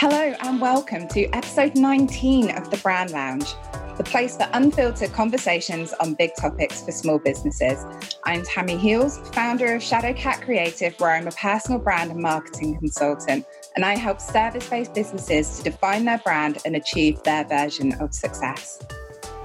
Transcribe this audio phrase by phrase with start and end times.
[0.00, 3.52] Hello, and welcome to episode 19 of the Brand Lounge,
[3.96, 7.84] the place for unfiltered conversations on big topics for small businesses.
[8.22, 13.44] I'm Tammi Heels, founder of Shadowcat Creative, where I'm a personal brand and marketing consultant,
[13.74, 18.14] and I help service based businesses to define their brand and achieve their version of
[18.14, 18.80] success.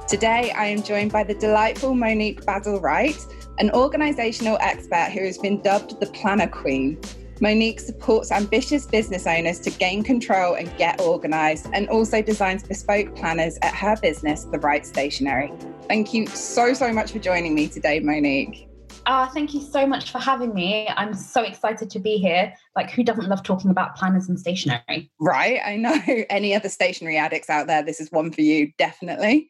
[0.08, 3.18] Today, I am joined by the delightful Monique Basil Wright,
[3.58, 7.02] an organizational expert who has been dubbed the Planner Queen.
[7.44, 13.14] Monique supports ambitious business owners to gain control and get organized, and also designs bespoke
[13.18, 15.52] planners at her business, The Wright Stationery.
[15.90, 18.70] Thank you so, so much for joining me today, Monique.
[19.06, 20.88] Uh, thank you so much for having me.
[20.96, 22.54] I'm so excited to be here.
[22.78, 25.12] Like, who doesn't love talking about planners and stationery?
[25.20, 25.60] Right.
[25.66, 26.00] I know.
[26.30, 29.50] Any other stationery addicts out there, this is one for you, definitely.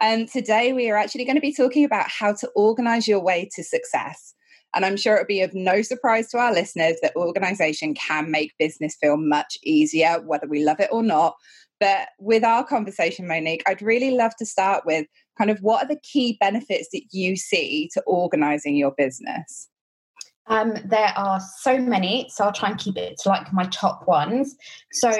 [0.00, 3.50] And today we are actually going to be talking about how to organize your way
[3.54, 4.33] to success.
[4.74, 8.52] And I'm sure it'll be of no surprise to our listeners that organization can make
[8.58, 11.36] business feel much easier, whether we love it or not.
[11.80, 15.88] But with our conversation, Monique, I'd really love to start with kind of what are
[15.88, 19.68] the key benefits that you see to organizing your business?
[20.46, 24.06] Um, there are so many, so I'll try and keep it to like my top
[24.06, 24.54] ones.
[24.92, 25.10] So,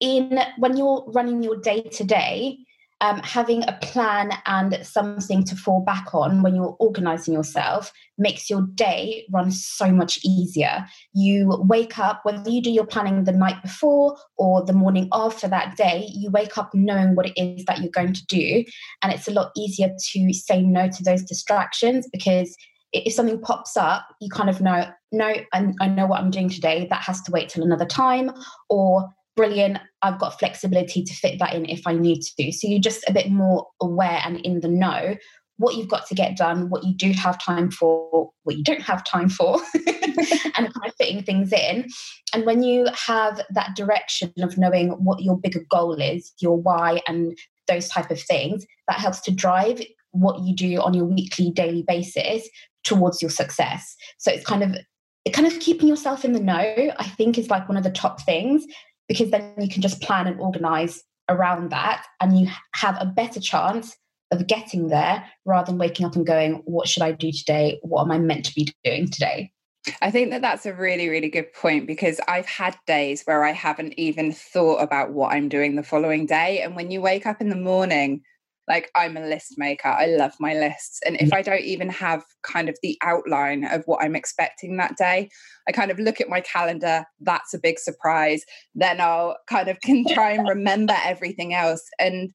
[0.00, 2.58] in when you're running your day to day,
[3.02, 8.48] um, having a plan and something to fall back on when you're organizing yourself makes
[8.48, 10.86] your day run so much easier.
[11.12, 15.48] You wake up, whether you do your planning the night before or the morning for
[15.48, 18.64] that day, you wake up knowing what it is that you're going to do.
[19.02, 22.56] And it's a lot easier to say no to those distractions because
[22.92, 26.86] if something pops up, you kind of know, no, I know what I'm doing today.
[26.88, 28.30] That has to wait till another time.
[28.70, 29.78] Or brilliant.
[30.02, 32.52] I've got flexibility to fit that in if I need to.
[32.52, 35.16] So you're just a bit more aware and in the know
[35.58, 38.82] what you've got to get done, what you do have time for, what you don't
[38.82, 41.86] have time for, and kind of fitting things in.
[42.34, 47.00] And when you have that direction of knowing what your bigger goal is, your why,
[47.06, 49.80] and those type of things, that helps to drive
[50.10, 52.48] what you do on your weekly, daily basis
[52.82, 53.94] towards your success.
[54.18, 54.76] So it's kind of
[55.24, 57.90] it kind of keeping yourself in the know, I think, is like one of the
[57.90, 58.64] top things
[59.12, 63.40] because then you can just plan and organize around that and you have a better
[63.40, 63.94] chance
[64.30, 67.78] of getting there rather than waking up and going, What should I do today?
[67.82, 69.52] What am I meant to be doing today?
[70.00, 73.52] I think that that's a really, really good point because I've had days where I
[73.52, 76.62] haven't even thought about what I'm doing the following day.
[76.62, 78.22] And when you wake up in the morning
[78.68, 79.88] like i'm a list maker.
[79.88, 81.00] I love my lists.
[81.04, 81.36] And if mm.
[81.36, 85.30] i don't even have kind of the outline of what i'm expecting that day
[85.68, 88.44] i kind of look at my calendar that's a big surprise.
[88.74, 91.82] Then i'll kind of can try and remember everything else.
[91.98, 92.30] And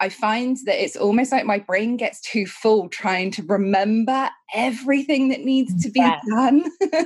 [0.00, 5.28] i find that it's almost like my brain gets too full trying to remember everything
[5.28, 6.18] that needs to be yeah.
[6.28, 6.64] done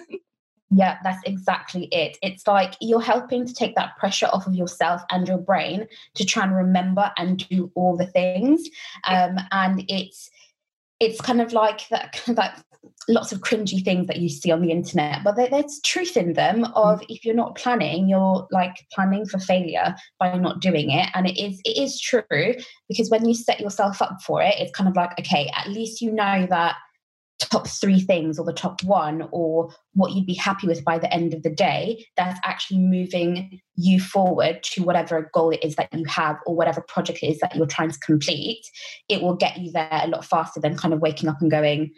[0.71, 2.19] Yeah, that's exactly it.
[2.23, 6.25] It's like you're helping to take that pressure off of yourself and your brain to
[6.25, 8.69] try and remember and do all the things.
[9.05, 10.29] Um, and it's
[10.99, 12.65] it's kind of like that that
[13.09, 16.33] lots of cringy things that you see on the internet, but there, there's truth in
[16.33, 21.09] them of if you're not planning, you're like planning for failure by not doing it.
[21.15, 22.55] And it is it is true
[22.89, 26.01] because when you set yourself up for it, it's kind of like, okay, at least
[26.01, 26.77] you know that
[27.39, 31.13] top three things or the top one or what you'd be happy with by the
[31.13, 35.89] end of the day that's actually moving you forward to whatever goal it is that
[35.93, 38.65] you have or whatever project it is that you're trying to complete
[39.09, 41.91] it will get you there a lot faster than kind of waking up and going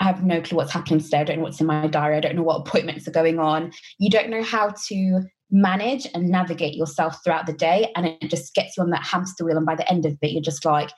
[0.00, 1.18] I have no clue what's happening today.
[1.18, 2.16] I don't know what's in my diary.
[2.16, 3.72] I don't know what appointments are going on.
[3.98, 7.90] You don't know how to manage and navigate yourself throughout the day.
[7.96, 9.56] And it just gets you on that hamster wheel.
[9.56, 10.90] And by the end of it, you're just like,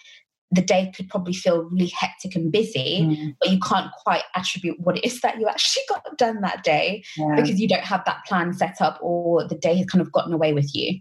[0.51, 3.37] the day could probably feel really hectic and busy, mm.
[3.41, 7.05] but you can't quite attribute what it is that you actually got done that day
[7.17, 7.37] yeah.
[7.37, 10.33] because you don't have that plan set up or the day has kind of gotten
[10.33, 11.01] away with you.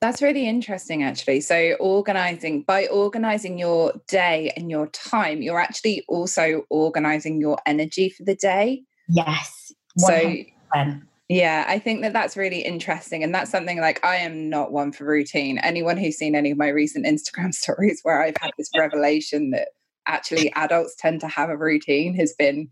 [0.00, 1.40] That's really interesting, actually.
[1.40, 8.10] So, organizing by organizing your day and your time, you're actually also organizing your energy
[8.10, 8.82] for the day.
[9.08, 9.72] Yes.
[9.98, 10.52] 100%.
[10.74, 11.00] So,
[11.32, 13.24] yeah, I think that that's really interesting.
[13.24, 15.56] And that's something like I am not one for routine.
[15.56, 19.68] Anyone who's seen any of my recent Instagram stories where I've had this revelation that
[20.06, 22.68] actually adults tend to have a routine has been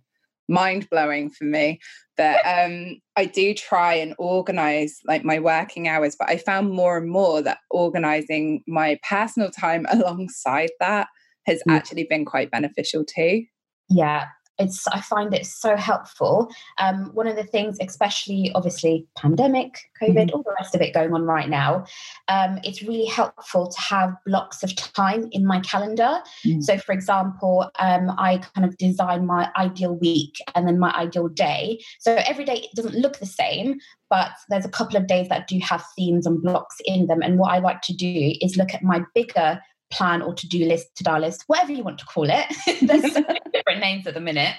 [0.47, 1.81] mind blowing for me.
[2.19, 6.99] But um, I do try and organize like my working hours, but I found more
[6.99, 11.09] and more that organizing my personal time alongside that
[11.47, 11.75] has mm.
[11.75, 13.45] actually been quite beneficial too.
[13.89, 14.27] Yeah,
[14.61, 16.49] it's i find it so helpful
[16.79, 20.37] um, one of the things especially obviously pandemic covid mm-hmm.
[20.37, 21.85] all the rest of it going on right now
[22.29, 26.61] um, it's really helpful to have blocks of time in my calendar mm-hmm.
[26.61, 31.29] so for example um, i kind of design my ideal week and then my ideal
[31.29, 33.79] day so every day it doesn't look the same
[34.11, 37.39] but there's a couple of days that do have themes and blocks in them and
[37.39, 39.61] what i like to do is look at my bigger
[39.91, 42.47] plan or to-do list, to-do list, whatever you want to call it.
[42.83, 43.23] There's so
[43.53, 44.55] different names at the minute.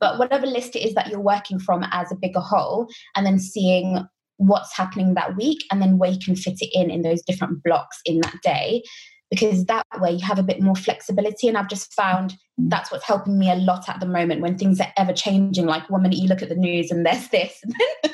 [0.00, 3.38] But whatever list it is that you're working from as a bigger whole, and then
[3.38, 4.06] seeing
[4.38, 7.62] what's happening that week and then where you can fit it in in those different
[7.62, 8.82] blocks in that day
[9.30, 12.68] because that way you have a bit more flexibility and i've just found mm.
[12.68, 15.88] that's what's helping me a lot at the moment when things are ever changing like
[15.88, 17.62] one minute you look at the news and there's this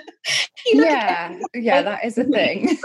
[0.66, 2.78] yeah yeah that is a thing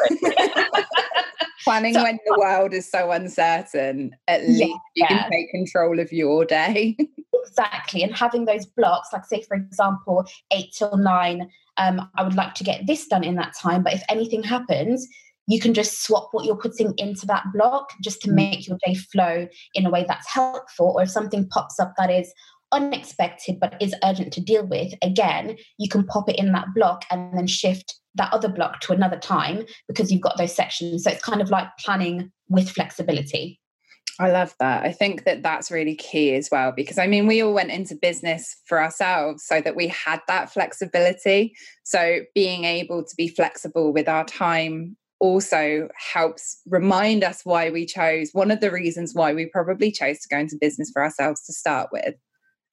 [1.64, 5.08] planning so, when the world is so uncertain, at yeah, least you yeah.
[5.08, 6.98] can take control of your day.
[7.46, 8.04] exactly.
[8.04, 12.54] And having those blocks, like say, for example, eight till nine, um, I would like
[12.56, 13.84] to get this done in that time.
[13.84, 15.08] But if anything happens,
[15.48, 18.36] you can just swap what you're putting into that block just to mm.
[18.36, 20.94] make your day flow in a way that's helpful.
[20.96, 22.34] Or if something pops up that is
[22.74, 27.06] unexpected but is urgent to deal with, again, you can pop it in that block
[27.10, 31.04] and then shift that other block to another time because you've got those sections.
[31.04, 33.60] So it's kind of like planning with flexibility.
[34.20, 34.84] I love that.
[34.84, 37.96] I think that that's really key as well because I mean, we all went into
[37.96, 41.56] business for ourselves so that we had that flexibility.
[41.84, 47.86] So being able to be flexible with our time also helps remind us why we
[47.86, 51.44] chose one of the reasons why we probably chose to go into business for ourselves
[51.46, 52.16] to start with.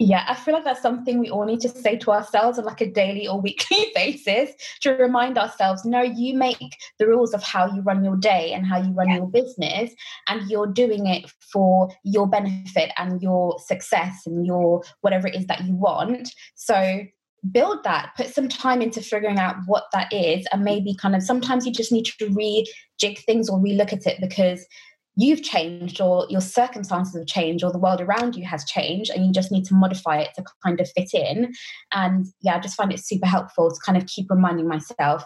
[0.00, 2.80] Yeah, I feel like that's something we all need to say to ourselves on like
[2.80, 4.50] a daily or weekly basis
[4.80, 8.66] to remind ourselves no, you make the rules of how you run your day and
[8.66, 9.16] how you run yeah.
[9.18, 9.92] your business,
[10.28, 15.46] and you're doing it for your benefit and your success and your whatever it is
[15.46, 16.34] that you want.
[16.56, 17.04] So
[17.52, 21.22] build that, put some time into figuring out what that is, and maybe kind of
[21.22, 24.66] sometimes you just need to rejig things or relook at it because
[25.16, 29.24] you've changed or your circumstances have changed or the world around you has changed and
[29.24, 31.52] you just need to modify it to kind of fit in.
[31.92, 35.24] And yeah i just find it super helpful to kind of keep reminding myself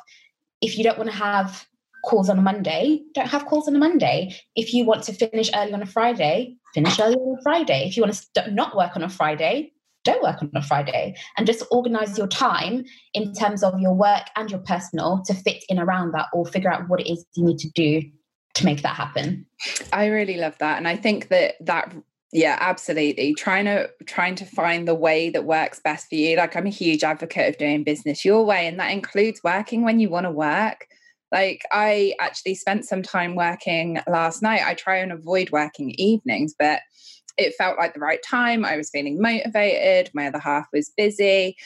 [0.61, 1.67] if you don't want to have
[2.05, 4.35] calls on a monday don't have calls on a monday.
[4.55, 7.89] If you want to finish early on a friday finish early on a friday.
[7.89, 9.73] If you want to not work on a friday
[10.05, 11.15] don't work on a Friday.
[11.37, 15.65] And just organize your time in terms of your work and your personal to fit
[15.69, 18.03] in around that or figure out what it is you need to do
[18.59, 19.47] to make that happen.
[19.93, 20.79] I really love that.
[20.79, 21.95] And I think that that
[22.33, 23.35] yeah absolutely.
[23.35, 26.37] Trying to trying to find the way that works best for you.
[26.37, 30.01] Like i'm a huge advocate of doing business your way and that includes working when
[30.01, 30.87] you want to work.
[31.33, 34.63] Like i actually spent some time working last night.
[34.65, 36.81] I try and avoid working evenings but
[37.37, 38.65] it felt like the right time.
[38.65, 40.11] I was feeling motivated.
[40.13, 41.57] My other half was busy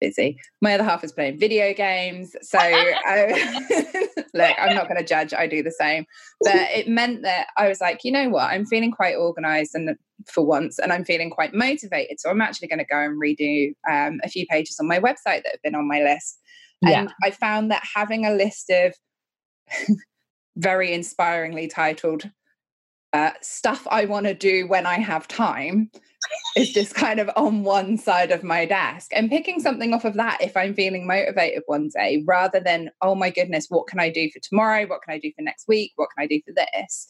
[0.00, 0.38] busy.
[0.60, 2.34] My other half is playing video games.
[2.42, 3.60] So I,
[4.34, 5.32] look, I'm not going to judge.
[5.32, 6.04] I do the same.
[6.40, 8.50] But it meant that I was like, you know what?
[8.50, 9.96] I'm feeling quite organized and
[10.26, 12.20] for once, and I'm feeling quite motivated.
[12.20, 15.42] So I'm actually going to go and redo um, a few pages on my website
[15.42, 16.38] that have been on my list.
[16.82, 17.14] And yeah.
[17.22, 18.94] I found that having a list of
[20.56, 22.30] very inspiringly titled
[23.14, 25.88] uh, stuff I want to do when I have time
[26.56, 30.14] is just kind of on one side of my desk and picking something off of
[30.14, 34.10] that if I'm feeling motivated one day rather than, oh my goodness, what can I
[34.10, 34.84] do for tomorrow?
[34.86, 35.92] What can I do for next week?
[35.94, 37.08] What can I do for this?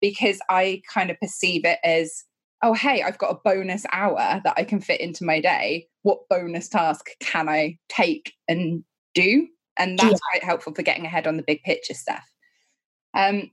[0.00, 2.24] Because I kind of perceive it as,
[2.64, 5.86] oh, hey, I've got a bonus hour that I can fit into my day.
[6.02, 8.82] What bonus task can I take and
[9.14, 9.46] do?
[9.78, 10.18] And that's yeah.
[10.32, 12.24] quite helpful for getting ahead on the big picture stuff.
[13.14, 13.50] Um,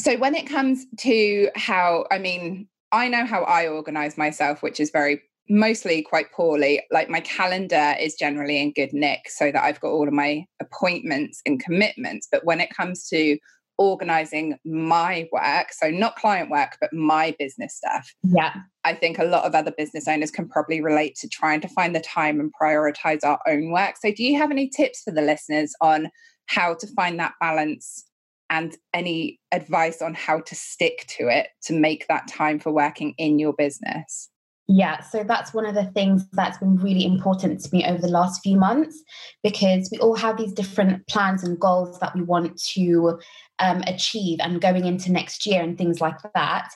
[0.00, 4.80] so when it comes to how, I mean, I know how I organize myself, which
[4.80, 6.82] is very mostly quite poorly.
[6.90, 10.44] Like my calendar is generally in good nick so that I've got all of my
[10.60, 12.28] appointments and commitments.
[12.30, 13.38] But when it comes to
[13.78, 18.12] organizing my work, so not client work, but my business stuff.
[18.24, 18.54] Yeah.
[18.84, 21.94] I think a lot of other business owners can probably relate to trying to find
[21.94, 23.94] the time and prioritize our own work.
[24.00, 26.10] So, do you have any tips for the listeners on
[26.46, 28.04] how to find that balance
[28.50, 33.14] and any advice on how to stick to it to make that time for working
[33.18, 34.30] in your business?
[34.70, 38.08] Yeah, so that's one of the things that's been really important to me over the
[38.08, 39.02] last few months
[39.42, 43.18] because we all have these different plans and goals that we want to
[43.60, 46.68] um, achieve and going into next year and things like that.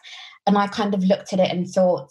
[0.46, 2.10] And I kind of looked at it and thought,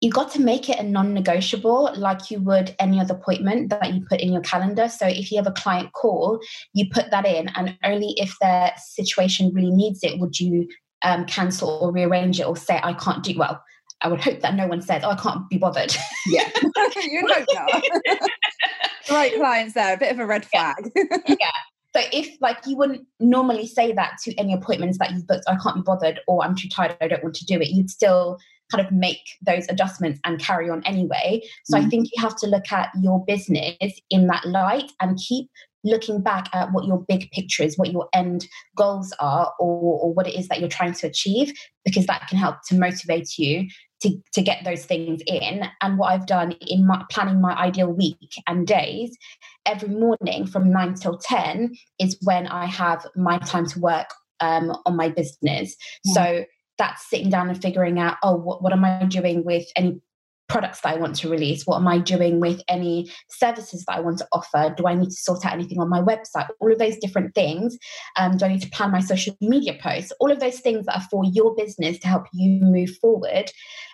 [0.00, 4.04] you got to make it a non-negotiable like you would any other appointment that you
[4.08, 6.38] put in your calendar so if you have a client call
[6.74, 10.68] you put that in and only if their situation really needs it would you
[11.02, 13.62] um, cancel or rearrange it or say i can't do well
[14.02, 16.48] I would hope that no one says, "Oh, I can't be bothered." Yeah,
[16.96, 17.82] you hope not.
[19.10, 20.92] right clients there, a bit of a red flag.
[21.26, 21.50] yeah.
[21.94, 25.56] So if like you wouldn't normally say that to any appointments that you've booked, I
[25.56, 27.68] can't be bothered, or I'm too tired, I don't want to do it.
[27.68, 28.38] You'd still
[28.70, 31.42] kind of make those adjustments and carry on anyway.
[31.64, 31.84] So mm.
[31.84, 35.48] I think you have to look at your business in that light and keep
[35.84, 38.46] looking back at what your big picture is, what your end
[38.76, 41.52] goals are, or, or what it is that you're trying to achieve,
[41.84, 43.68] because that can help to motivate you
[44.02, 45.62] to, to get those things in.
[45.80, 49.16] And what I've done in my, planning my ideal week and days,
[49.64, 54.08] every morning from nine till 10 is when I have my time to work
[54.40, 55.76] um, on my business.
[56.04, 56.12] Yeah.
[56.12, 56.44] So
[56.78, 60.00] that's sitting down and figuring out, oh, what, what am I doing with any
[60.48, 61.66] products that I want to release?
[61.66, 64.74] What am I doing with any services that I want to offer?
[64.76, 66.48] Do I need to sort out anything on my website?
[66.60, 67.76] All of those different things.
[68.16, 70.12] Um, do I need to plan my social media posts?
[70.20, 73.50] All of those things that are for your business to help you move forward.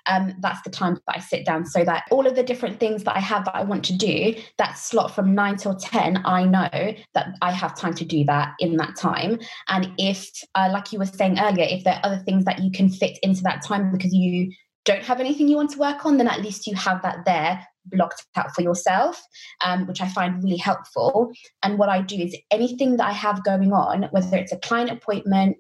[0.07, 3.05] Um, that's the time that I sit down so that all of the different things
[3.05, 6.45] that I have that I want to do, that slot from nine till 10, I
[6.45, 9.39] know that I have time to do that in that time.
[9.69, 12.71] And if, uh, like you were saying earlier, if there are other things that you
[12.71, 14.53] can fit into that time because you
[14.85, 17.67] don't have anything you want to work on, then at least you have that there
[17.87, 19.21] blocked out for yourself,
[19.65, 21.33] um, which I find really helpful.
[21.63, 24.91] And what I do is anything that I have going on, whether it's a client
[24.91, 25.57] appointment,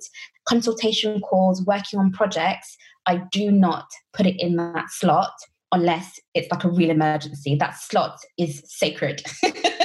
[0.48, 2.76] consultation calls, working on projects,
[3.06, 5.32] I do not put it in that slot
[5.72, 7.56] unless it's like a real emergency.
[7.56, 9.22] That slot is sacred.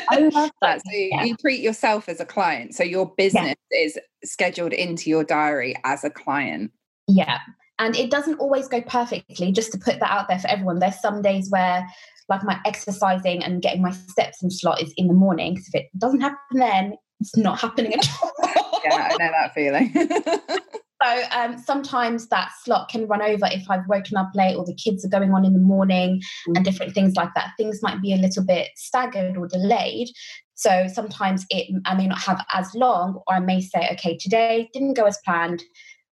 [0.10, 0.79] I love that.
[0.79, 1.24] So yeah.
[1.24, 2.75] you treat yourself as a client.
[2.75, 3.79] So your business yeah.
[3.79, 6.72] is scheduled into your diary as a client.
[7.08, 7.39] Yeah.
[7.80, 10.80] And it doesn't always go perfectly, just to put that out there for everyone.
[10.80, 11.88] There's some days where
[12.30, 15.54] like my exercising and getting my steps in slot is in the morning.
[15.54, 18.32] Because if it doesn't happen then, it's not happening at all.
[18.84, 19.94] yeah, I know that feeling.
[21.04, 24.76] so um, sometimes that slot can run over if I've woken up late or the
[24.76, 26.56] kids are going on in the morning mm.
[26.56, 27.52] and different things like that.
[27.58, 30.10] Things might be a little bit staggered or delayed.
[30.56, 34.70] So sometimes it I may not have as long, or I may say, okay, today
[34.74, 35.64] didn't go as planned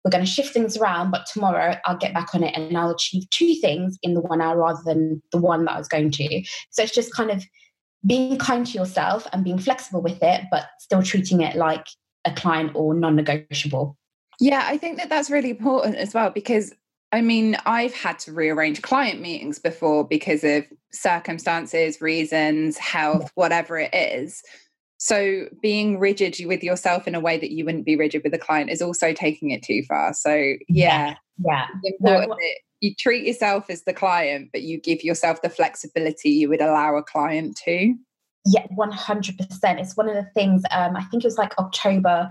[0.05, 2.91] we're going to shift things around, but tomorrow I'll get back on it and I'll
[2.91, 6.11] achieve two things in the one hour rather than the one that I was going
[6.13, 6.45] to.
[6.71, 7.45] So it's just kind of
[8.07, 11.87] being kind to yourself and being flexible with it, but still treating it like
[12.25, 13.97] a client or non negotiable.
[14.41, 16.73] Yeah, I think that that's really important as well because
[17.11, 23.79] I mean, I've had to rearrange client meetings before because of circumstances, reasons, health, whatever
[23.79, 24.43] it is.
[24.99, 28.39] So being rigid with yourself in a way that you wouldn't be rigid with a
[28.39, 30.13] client is also taking it too far.
[30.13, 31.67] So yeah, yeah,
[32.01, 32.27] no,
[32.81, 36.97] you treat yourself as the client, but you give yourself the flexibility you would allow
[36.97, 37.95] a client to.
[38.45, 39.81] Yeah, one hundred percent.
[39.81, 40.63] It's one of the things.
[40.71, 42.31] Um, I think it was like October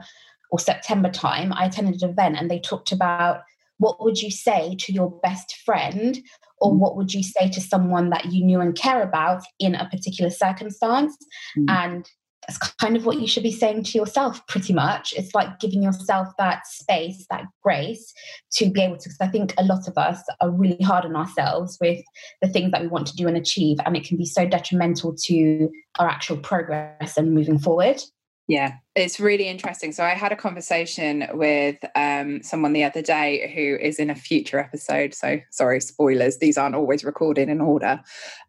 [0.51, 1.53] or September time.
[1.53, 3.41] I attended an event and they talked about
[3.77, 6.19] what would you say to your best friend
[6.59, 6.77] or mm.
[6.77, 10.31] what would you say to someone that you knew and care about in a particular
[10.31, 11.15] circumstance
[11.57, 11.65] mm.
[11.69, 12.09] and
[12.45, 15.81] that's kind of what you should be saying to yourself pretty much it's like giving
[15.81, 18.13] yourself that space that grace
[18.51, 21.15] to be able to because i think a lot of us are really hard on
[21.15, 22.03] ourselves with
[22.41, 25.15] the things that we want to do and achieve and it can be so detrimental
[25.15, 28.01] to our actual progress and moving forward
[28.47, 29.91] yeah, it's really interesting.
[29.91, 34.15] So I had a conversation with um, someone the other day who is in a
[34.15, 35.13] future episode.
[35.13, 37.99] So sorry, spoilers; these aren't always recorded in order.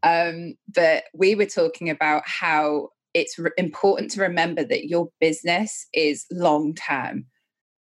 [0.04, 5.86] Um, but we were talking about how it's re- important to remember that your business
[5.92, 7.26] is long term.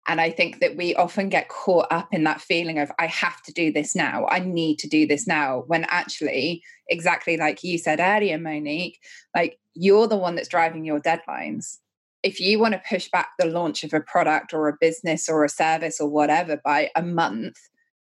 [0.05, 3.41] And I think that we often get caught up in that feeling of, I have
[3.43, 4.25] to do this now.
[4.27, 5.63] I need to do this now.
[5.67, 8.99] When actually, exactly like you said earlier, Monique,
[9.35, 11.77] like you're the one that's driving your deadlines.
[12.21, 15.43] If you want to push back the launch of a product or a business or
[15.43, 17.55] a service or whatever by a month,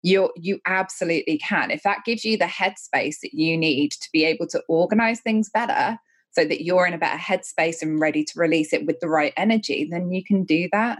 [0.03, 1.71] you you absolutely can.
[1.71, 5.49] If that gives you the headspace that you need to be able to organize things
[5.49, 5.97] better,
[6.37, 9.33] so that you're in a better headspace and ready to release it with the right
[9.37, 10.99] energy, then you can do that.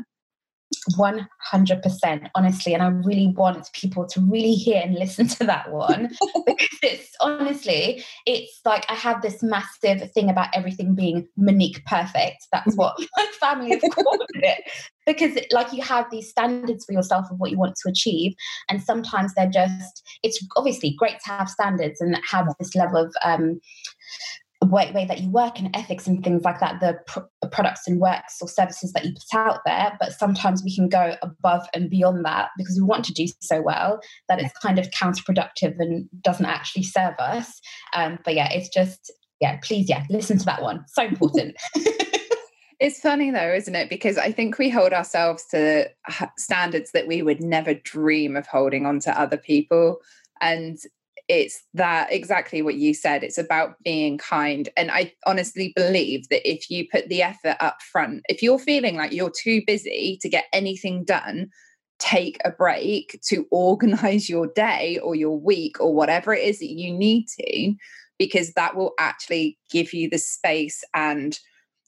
[0.98, 6.10] 100% honestly and i really want people to really hear and listen to that one
[6.46, 12.48] because it's honestly it's like i have this massive thing about everything being monique perfect
[12.52, 14.62] that's what my family have called it
[15.06, 18.34] because like you have these standards for yourself of what you want to achieve
[18.70, 23.14] and sometimes they're just it's obviously great to have standards and have this level of
[23.24, 23.62] um
[24.72, 28.00] way, way that you work and ethics and things like that, the pr- products and
[28.00, 29.98] works or services that you put out there.
[30.00, 33.62] But sometimes we can go above and beyond that because we want to do so
[33.62, 37.60] well that it's kind of counterproductive and doesn't actually serve us.
[37.94, 40.86] Um, but yeah, it's just, yeah, please, yeah, listen to that one.
[40.88, 41.56] So important.
[42.80, 43.90] It's funny though, isn't it?
[43.90, 45.90] Because I think we hold ourselves to
[46.38, 49.98] standards that we would never dream of holding on to other people.
[50.42, 50.78] And
[51.28, 53.24] it's that exactly what you said.
[53.24, 54.70] It's about being kind.
[54.78, 58.96] And I honestly believe that if you put the effort up front, if you're feeling
[58.96, 61.50] like you're too busy to get anything done,
[62.00, 66.72] take a break to organize your day or your week or whatever it is that
[66.72, 67.74] you need to,
[68.18, 71.40] because that will actually give you the space and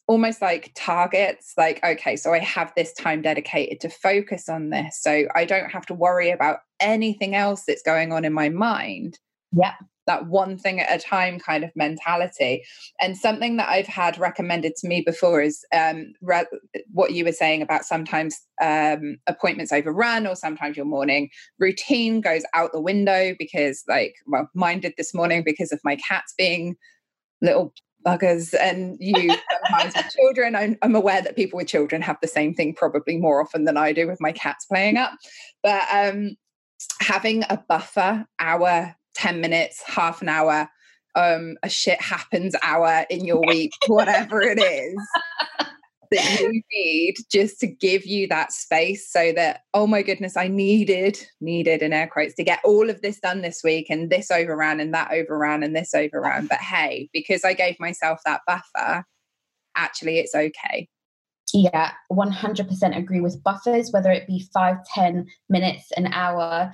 [0.08, 5.00] almost like targets like okay so i have this time dedicated to focus on this
[5.00, 9.19] so i don't have to worry about anything else that's going on in my mind
[9.51, 9.74] yeah.
[10.08, 12.63] that one thing at a time kind of mentality.
[13.00, 16.46] And something that I've had recommended to me before is um, re-
[16.91, 21.29] what you were saying about sometimes um, appointments overrun or sometimes your morning
[21.60, 25.96] routine goes out the window because, like, well, mine did this morning because of my
[25.96, 26.75] cats being
[27.41, 27.74] little
[28.06, 29.13] buggers and you
[29.70, 30.56] sometimes with children.
[30.56, 33.77] I'm, I'm, aware that people with children have the same thing probably more often than
[33.77, 35.12] i do with my cats playing up.
[35.63, 36.36] But um
[37.01, 40.69] having a buffer hour 10 minutes, half an hour,
[41.15, 44.95] um, a shit happens hour in your week, whatever it is
[46.11, 50.47] that you need just to give you that space so that, oh my goodness, I
[50.47, 54.31] needed, needed in air quotes to get all of this done this week and this
[54.31, 56.47] overran and that overran and this overran.
[56.47, 59.03] But hey, because I gave myself that buffer,
[59.75, 60.88] actually it's okay.
[61.53, 66.71] Yeah, 100% agree with buffers, whether it be five, ten minutes, an hour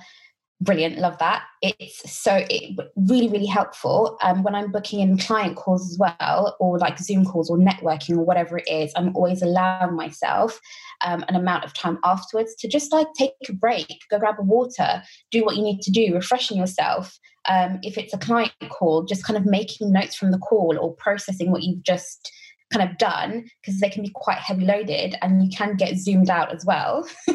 [0.60, 1.44] brilliant love that.
[1.62, 6.56] It's so it, really really helpful um, when i'm booking in client calls as well
[6.60, 10.60] or like zoom calls or networking or whatever it is i'm always allowing myself
[11.04, 14.42] um, an amount of time afterwards to just like take a break go grab a
[14.42, 17.18] water do what you need to do refreshing yourself.
[17.48, 20.94] Um, if it's a client call just kind of making notes from the call or
[20.94, 22.32] processing what you've just
[22.72, 26.30] kind of done because they can be quite heavy loaded and you can get zoomed
[26.30, 27.08] out as well.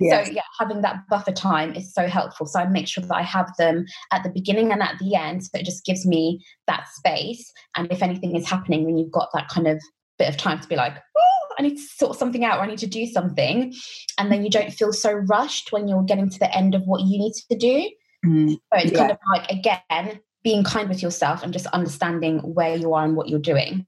[0.00, 0.26] yes.
[0.26, 2.46] So yeah, having that buffer time is so helpful.
[2.46, 5.44] So I make sure that I have them at the beginning and at the end.
[5.44, 7.50] So it just gives me that space.
[7.74, 9.80] And if anything is happening, then you've got that kind of
[10.18, 12.66] bit of time to be like, oh, I need to sort something out or I
[12.66, 13.74] need to do something.
[14.18, 17.02] And then you don't feel so rushed when you're getting to the end of what
[17.02, 17.90] you need to do.
[18.24, 18.98] Mm, so it's yeah.
[18.98, 23.16] kind of like again, being kind with yourself and just understanding where you are and
[23.16, 23.84] what you're doing.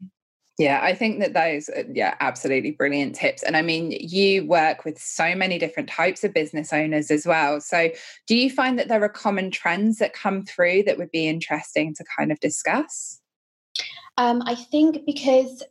[0.59, 3.45] Yeah, I think that those, are, yeah, absolutely brilliant tips.
[3.45, 7.61] And I mean, you work with so many different types of business owners as well.
[7.61, 7.91] So,
[8.27, 11.95] do you find that there are common trends that come through that would be interesting
[11.95, 13.21] to kind of discuss?
[14.17, 15.63] Um, I think because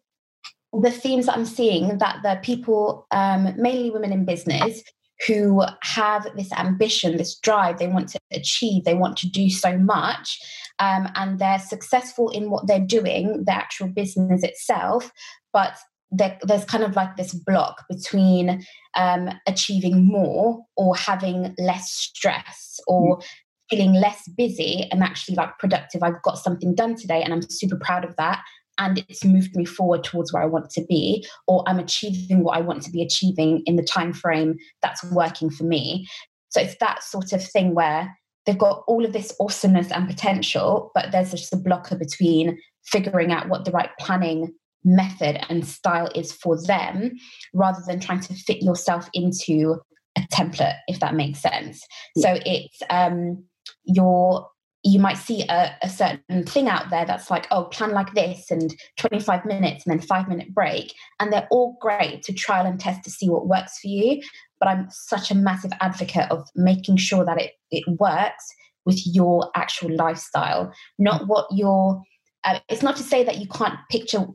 [0.72, 4.84] the themes that I'm seeing that the people, um, mainly women in business,
[5.26, 9.78] who have this ambition, this drive, they want to achieve, they want to do so
[9.78, 10.40] much,
[10.80, 15.12] um, and they're successful in what they're doing, the actual business itself,
[15.52, 15.78] but
[16.12, 18.64] there's kind of like this block between
[18.96, 23.26] um, achieving more or having less stress or mm.
[23.70, 26.04] feeling less busy and actually like productive.
[26.04, 28.42] I've got something done today and I'm super proud of that
[28.78, 32.58] and it's moved me forward towards where I want to be, or I'm achieving what
[32.58, 36.08] I want to be achieving in the time frame that's working for me.
[36.50, 40.92] So it's that sort of thing where they've got all of this awesomeness and potential,
[40.96, 46.10] but there's just a blocker between figuring out what the right planning method and style
[46.16, 47.12] is for them
[47.54, 49.76] rather than trying to fit yourself into
[50.18, 51.86] a template if that makes sense
[52.16, 52.36] yeah.
[52.36, 53.44] so it's um
[53.84, 54.48] your
[54.84, 58.52] you might see a, a, certain thing out there that's like, oh, plan like this
[58.52, 60.94] and 25 minutes and then five minute break.
[61.20, 64.22] And they're all great to trial and test to see what works for you.
[64.60, 68.46] But I'm such a massive advocate of making sure that it, it works
[68.86, 72.02] with your actual lifestyle, not what your
[72.44, 74.26] uh, it's not to say that you can't picture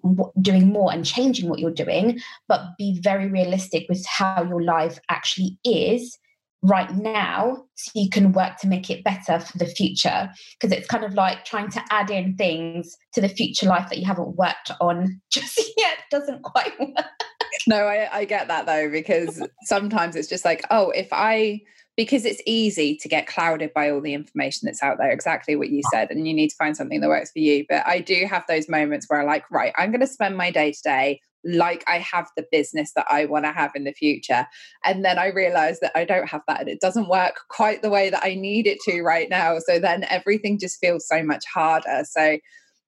[0.40, 4.98] doing more and changing what you're doing, but be very realistic with how your life
[5.08, 6.18] actually is
[6.62, 10.30] right now so you can work to make it better for the future.
[10.60, 13.98] Because it's kind of like trying to add in things to the future life that
[13.98, 15.98] you haven't worked on just yet.
[16.10, 17.06] Doesn't quite work.
[17.66, 21.60] No I, I get that though because sometimes it's just like oh if i
[21.96, 25.68] because it's easy to get clouded by all the information that's out there exactly what
[25.68, 27.64] you said and you need to find something that works for you.
[27.68, 30.50] But i do have those moments where i like right i'm going to spend my
[30.50, 34.46] day today like I have the business that I want to have in the future.
[34.84, 37.90] And then I realized that I don't have that and it doesn't work quite the
[37.90, 39.58] way that I need it to right now.
[39.58, 42.04] So then everything just feels so much harder.
[42.04, 42.38] So, yeah,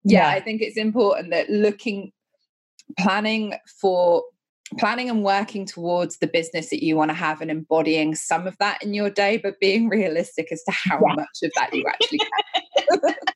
[0.05, 0.29] yeah.
[0.29, 2.12] I think it's important that looking,
[2.99, 4.23] planning for
[4.79, 8.57] planning and working towards the business that you want to have and embodying some of
[8.59, 11.14] that in your day, but being realistic as to how yeah.
[11.14, 12.19] much of that you actually
[13.03, 13.14] can.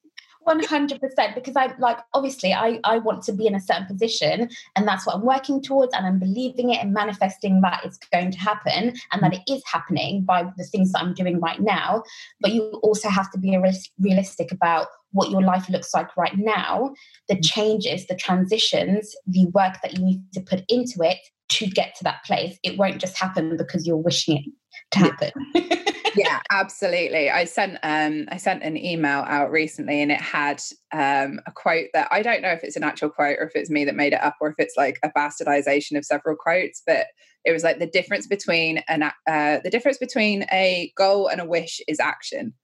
[0.49, 4.89] 100% because i like obviously i i want to be in a certain position and
[4.89, 8.39] that's what i'm working towards and i'm believing it and manifesting that it's going to
[8.39, 12.03] happen and that it is happening by the things that i'm doing right now.
[12.41, 13.59] But you also have to be
[13.99, 16.93] realistic about what your life looks like right now
[17.29, 17.45] the mm.
[17.45, 22.05] changes the transitions the work that you need to put into it to get to
[22.05, 22.59] that place.
[22.63, 24.45] It won't just happen because you're wishing it
[24.91, 25.33] to happen
[26.17, 27.31] yeah, absolutely.
[27.31, 31.89] I sent um I sent an email out recently and it had um a quote
[31.95, 34.13] that I don't know if it's an actual quote or if it's me that made
[34.13, 37.07] it up or if it's like a bastardization of several quotes, but
[37.45, 41.47] it was like the difference between an uh the difference between a goal and a
[41.47, 42.55] wish is action.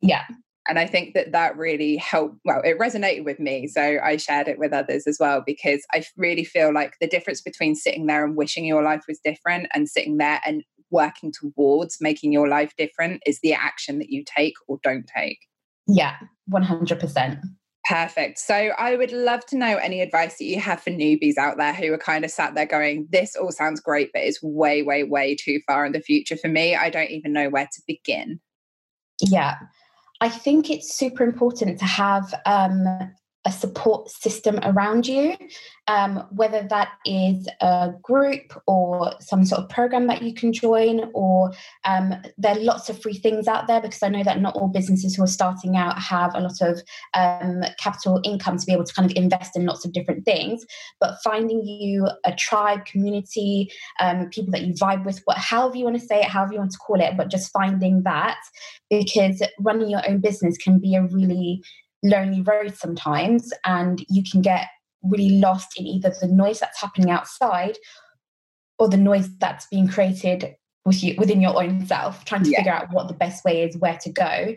[0.00, 0.24] Yeah.
[0.68, 2.38] And I think that that really helped.
[2.44, 3.68] Well, it resonated with me.
[3.68, 7.40] So I shared it with others as well because I really feel like the difference
[7.40, 11.98] between sitting there and wishing your life was different and sitting there and working towards
[12.00, 15.38] making your life different is the action that you take or don't take.
[15.86, 16.16] Yeah,
[16.50, 17.40] 100%.
[17.88, 18.38] Perfect.
[18.40, 21.72] So I would love to know any advice that you have for newbies out there
[21.72, 25.04] who are kind of sat there going, this all sounds great, but it's way, way,
[25.04, 26.74] way too far in the future for me.
[26.74, 28.40] I don't even know where to begin.
[29.20, 29.54] Yeah.
[30.20, 32.84] I think it's super important to have um,
[33.46, 35.36] a support system around you,
[35.86, 41.08] um, whether that is a group or some sort of program that you can join,
[41.14, 41.52] or
[41.84, 44.66] um, there are lots of free things out there because I know that not all
[44.66, 46.82] businesses who are starting out have a lot of
[47.14, 50.66] um, capital income to be able to kind of invest in lots of different things.
[51.00, 55.84] But finding you a tribe, community, um, people that you vibe with, what, however you
[55.84, 58.38] want to say it, however you want to call it, but just finding that
[58.90, 61.62] because running your own business can be a really
[62.02, 64.66] lonely road sometimes and you can get
[65.02, 67.76] really lost in either the noise that's happening outside
[68.78, 70.54] or the noise that's being created
[70.84, 72.58] with you within your own self trying to yeah.
[72.58, 74.54] figure out what the best way is where to go.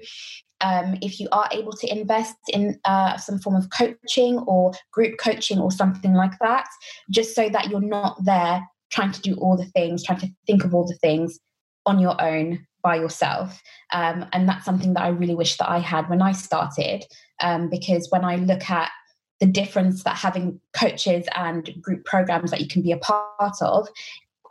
[0.62, 5.18] Um, if you are able to invest in uh, some form of coaching or group
[5.18, 6.68] coaching or something like that
[7.10, 10.66] just so that you're not there trying to do all the things trying to think
[10.66, 11.40] of all the things
[11.86, 13.62] on your own by yourself.
[13.92, 17.06] Um, and that's something that i really wish that i had when i started
[17.42, 18.92] um, because when I look at
[19.40, 23.88] the difference that having coaches and group programs that you can be a part of,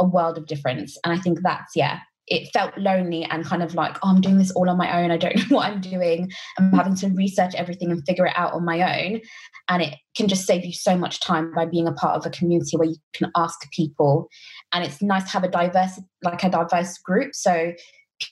[0.01, 0.97] a world of difference.
[1.05, 4.39] And I think that's, yeah, it felt lonely and kind of like, oh, I'm doing
[4.39, 5.11] this all on my own.
[5.11, 6.31] I don't know what I'm doing.
[6.59, 9.21] I'm having to research everything and figure it out on my own.
[9.69, 12.31] And it can just save you so much time by being a part of a
[12.31, 14.29] community where you can ask people.
[14.73, 17.35] And it's nice to have a diverse, like a diverse group.
[17.35, 17.73] So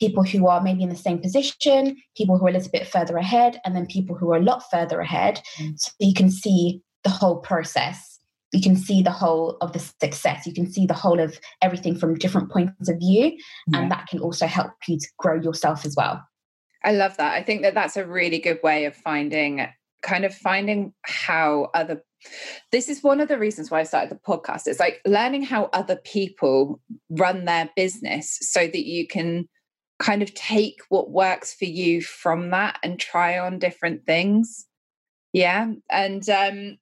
[0.01, 3.16] people who are maybe in the same position, people who are a little bit further
[3.16, 5.40] ahead, and then people who are a lot further ahead.
[5.59, 5.79] Mm.
[5.79, 8.18] So you can see the whole process.
[8.53, 10.46] You can see the whole of the success.
[10.46, 13.37] You can see the whole of everything from different points of view.
[13.68, 13.81] Yeah.
[13.81, 16.22] And that can also help you to grow yourself as well.
[16.85, 17.35] I love that.
[17.35, 19.66] I think that that's a really good way of finding
[20.03, 22.03] kind of finding how other
[22.72, 24.66] this is one of the reasons why I started the podcast.
[24.66, 29.49] It's like learning how other people run their business so that you can
[29.98, 34.66] kind of take what works for you from that and try on different things.
[35.32, 36.78] Yeah and um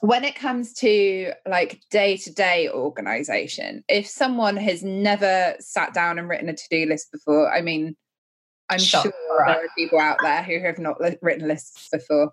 [0.00, 6.18] when it comes to like day to day organization if someone has never sat down
[6.18, 7.96] and written a to-do list before i mean
[8.68, 9.12] i'm sure, sure
[9.46, 12.32] there are people out there who have not written lists before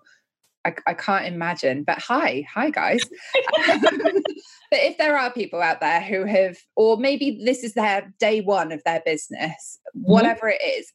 [0.64, 1.84] I, I can't imagine.
[1.84, 3.00] But hi, hi guys.
[3.56, 4.22] but
[4.72, 8.72] if there are people out there who have, or maybe this is their day one
[8.72, 10.10] of their business, mm-hmm.
[10.10, 10.92] whatever it is,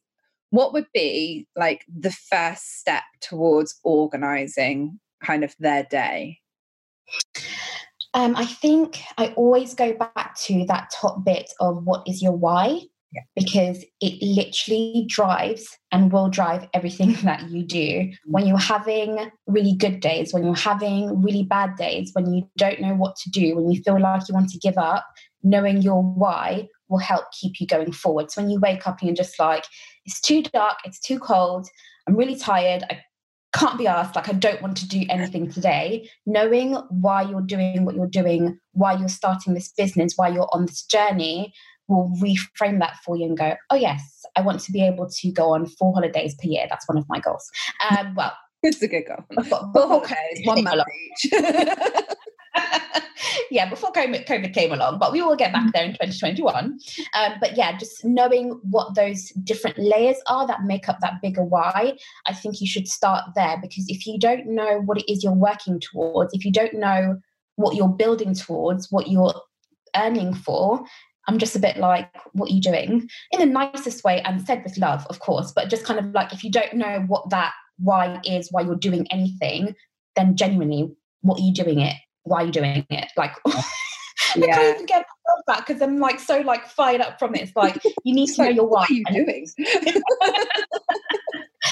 [0.50, 6.38] what would be like the first step towards organizing kind of their day?
[8.14, 12.32] Um, I think I always go back to that top bit of what is your
[12.32, 13.22] why yeah.
[13.34, 17.78] because it literally drives and will drive everything that you do.
[17.78, 18.32] Mm-hmm.
[18.32, 22.80] When you're having really good days, when you're having really bad days, when you don't
[22.80, 25.06] know what to do, when you feel like you want to give up,
[25.42, 28.30] knowing your why will help keep you going forward.
[28.30, 29.64] So when you wake up and you're just like,
[30.04, 31.68] it's too dark, it's too cold,
[32.06, 33.00] I'm really tired, I
[33.52, 37.84] can't be asked, like, I don't want to do anything today, knowing why you're doing
[37.84, 41.52] what you're doing, why you're starting this business, why you're on this journey
[41.90, 45.32] will reframe that for you and go, oh, yes, I want to be able to
[45.32, 46.66] go on four holidays per year.
[46.68, 47.50] That's one of my goals.
[47.90, 49.44] Um, well, it's a good goal.
[49.44, 50.82] Four holidays, one month
[51.24, 51.32] each.
[53.50, 56.78] yeah, before COVID came along, but we will get back there in 2021.
[57.14, 61.44] Um, but yeah, just knowing what those different layers are that make up that bigger
[61.44, 65.22] why, I think you should start there because if you don't know what it is
[65.22, 67.18] you're working towards, if you don't know
[67.56, 69.34] what you're building towards, what you're
[69.96, 70.84] earning for,
[71.30, 73.08] I'm just a bit like, what are you doing?
[73.30, 76.32] In the nicest way and said with love, of course, but just kind of like
[76.32, 79.76] if you don't know what that why is why you're doing anything,
[80.16, 80.90] then genuinely,
[81.20, 81.94] what are you doing it?
[82.24, 83.12] Why are you doing it?
[83.16, 83.62] Like, yeah.
[84.34, 85.06] I can't even get
[85.46, 87.42] back because I'm like so like fired up from it.
[87.42, 88.80] It's like you need to know your why.
[88.80, 89.46] What are you doing?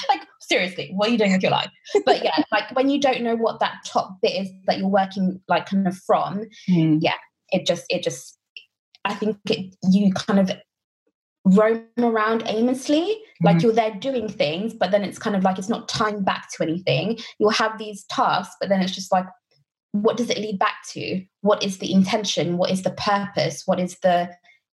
[0.07, 1.69] like seriously, what are you doing with your life?
[2.05, 5.41] But yeah, like when you don't know what that top bit is that you're working
[5.49, 6.99] like kind of from, mm.
[7.01, 7.15] yeah,
[7.51, 8.38] it just it just
[9.09, 10.51] I think it, you kind of
[11.45, 13.45] roam around aimlessly mm-hmm.
[13.45, 16.49] like you're there doing things but then it's kind of like it's not tying back
[16.53, 17.17] to anything.
[17.39, 19.25] You'll have these tasks but then it's just like
[19.91, 21.23] what does it lead back to?
[21.41, 22.57] What is the intention?
[22.57, 23.63] What is the purpose?
[23.65, 24.29] What is the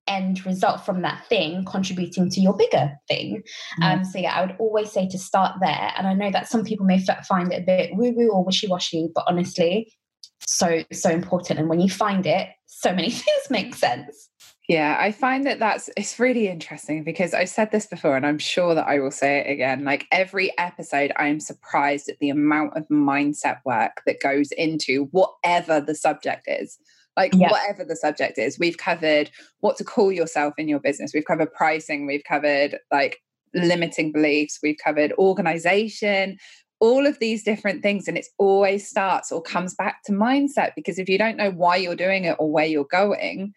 [0.07, 3.43] end result from that thing contributing to your bigger thing?
[3.81, 3.83] Mm-hmm.
[3.83, 6.63] um so yeah i would always say to start there and i know that some
[6.63, 9.93] people may find it a bit woo woo or wishy-washy but honestly
[10.41, 14.31] so so important and when you find it so many things make sense
[14.69, 18.39] yeah, I find that that's it's really interesting because i've said this before and I'm
[18.39, 19.85] sure that I will say it again.
[19.85, 25.05] Like every episode, I am surprised at the amount of mindset work that goes into
[25.13, 26.79] whatever the subject is.
[27.17, 27.51] Like yeah.
[27.51, 31.13] whatever the subject is, we've covered what to call yourself in your business.
[31.15, 33.19] We've covered pricing, we've covered like
[33.55, 36.39] limiting beliefs, we've covered organization,
[36.87, 41.01] all of these different things and it always starts or comes back to mindset because
[41.01, 43.53] if you don't know why you're doing it or where you're going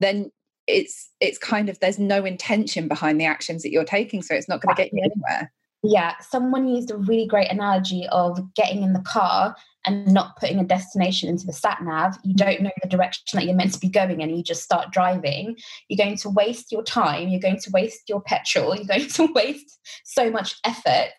[0.00, 0.32] then
[0.66, 4.48] it's it's kind of there's no intention behind the actions that you're taking so it's
[4.48, 5.52] not going to get you anywhere.
[5.84, 9.54] Yeah someone used a really great analogy of getting in the car
[9.86, 12.16] and not putting a destination into the sat nav.
[12.24, 12.64] You don't mm.
[12.64, 15.56] know the direction that you're meant to be going and you just start driving.
[15.88, 19.32] You're going to waste your time you're going to waste your petrol you're going to
[19.32, 21.10] waste so much effort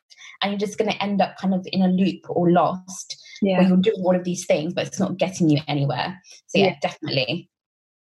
[0.42, 3.60] and you're just going to end up kind of in a loop or lost yeah.
[3.60, 6.66] where you're doing all of these things but it's not getting you anywhere so yeah,
[6.66, 6.76] yeah.
[6.82, 7.50] definitely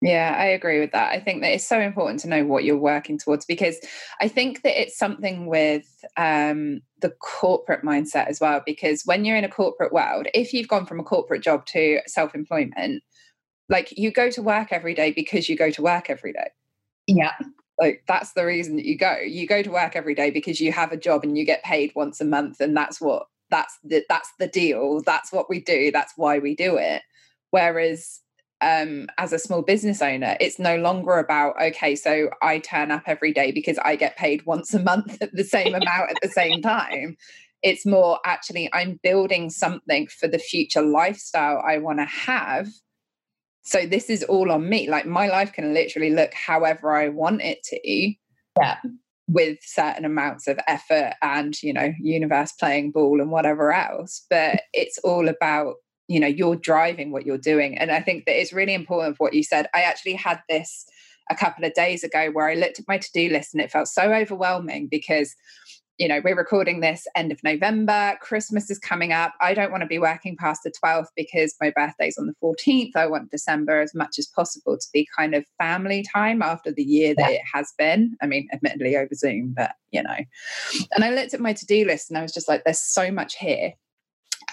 [0.03, 1.13] yeah, I agree with that.
[1.13, 3.77] I think that it's so important to know what you're working towards because
[4.21, 8.63] I think that it's something with um, the corporate mindset as well.
[8.65, 12.01] Because when you're in a corporate world, if you've gone from a corporate job to
[12.07, 13.03] self employment,
[13.69, 16.49] like you go to work every day because you go to work every day.
[17.07, 17.33] Yeah.
[17.81, 19.17] Like that's the reason that you go.
[19.17, 21.93] You go to work every day because you have a job and you get paid
[21.97, 25.03] once a month, and that's what that's the that's the deal.
[25.03, 25.91] That's what we do.
[25.91, 27.03] That's why we do it.
[27.51, 28.21] Whereas
[28.61, 33.05] um, as a small business owner, it's no longer about, okay, so I turn up
[33.07, 36.29] every day because I get paid once a month at the same amount at the
[36.29, 37.17] same time.
[37.63, 42.69] It's more actually, I'm building something for the future lifestyle I want to have.
[43.63, 44.89] So this is all on me.
[44.89, 48.15] Like my life can literally look however I want it to.
[48.61, 48.79] Yeah.
[49.29, 54.27] With certain amounts of effort and, you know, universe playing ball and whatever else.
[54.29, 55.77] But it's all about
[56.11, 59.25] you know you're driving what you're doing and i think that it's really important for
[59.25, 60.85] what you said i actually had this
[61.31, 63.87] a couple of days ago where i looked at my to-do list and it felt
[63.87, 65.37] so overwhelming because
[66.01, 69.83] you know we're recording this end of november christmas is coming up i don't want
[69.83, 73.81] to be working past the 12th because my birthday's on the 14th i want december
[73.81, 77.43] as much as possible to be kind of family time after the year that it
[77.53, 80.17] has been i mean admittedly over zoom but you know
[80.95, 83.37] and i looked at my to-do list and i was just like there's so much
[83.37, 83.75] here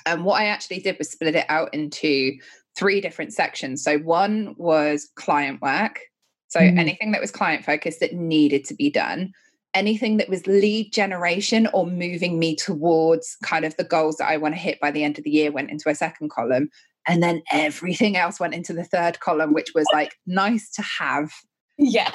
[0.05, 2.37] and what I actually did was split it out into
[2.77, 3.83] three different sections.
[3.83, 5.99] So one was client work.
[6.47, 6.77] So mm.
[6.77, 9.33] anything that was client focused that needed to be done,
[9.77, 14.37] anything that was lead generation or moving me towards kind of the goals that I
[14.37, 16.69] want to hit by the end of the year went into a second column.
[17.07, 21.31] And then everything else went into the third column, which was like nice to have.
[21.77, 22.11] Yeah.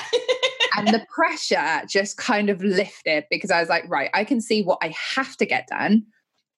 [0.76, 4.62] and the pressure just kind of lifted because I was like, right, I can see
[4.62, 6.04] what I have to get done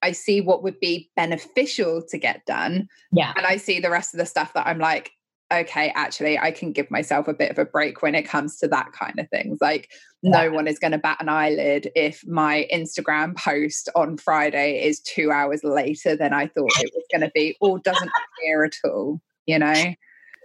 [0.04, 2.88] I see what would be beneficial to get done.
[3.10, 3.32] Yeah.
[3.36, 5.10] And I see the rest of the stuff that I'm like,
[5.54, 8.68] okay, actually, I can give myself a bit of a break when it comes to
[8.68, 9.58] that kind of things.
[9.60, 9.90] Like,
[10.22, 10.42] yeah.
[10.42, 15.00] no one is going to bat an eyelid if my Instagram post on Friday is
[15.00, 18.74] two hours later than I thought it was going to be, or doesn't appear at
[18.84, 19.94] all, you know?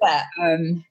[0.01, 0.23] Yeah.
[0.41, 0.85] Um,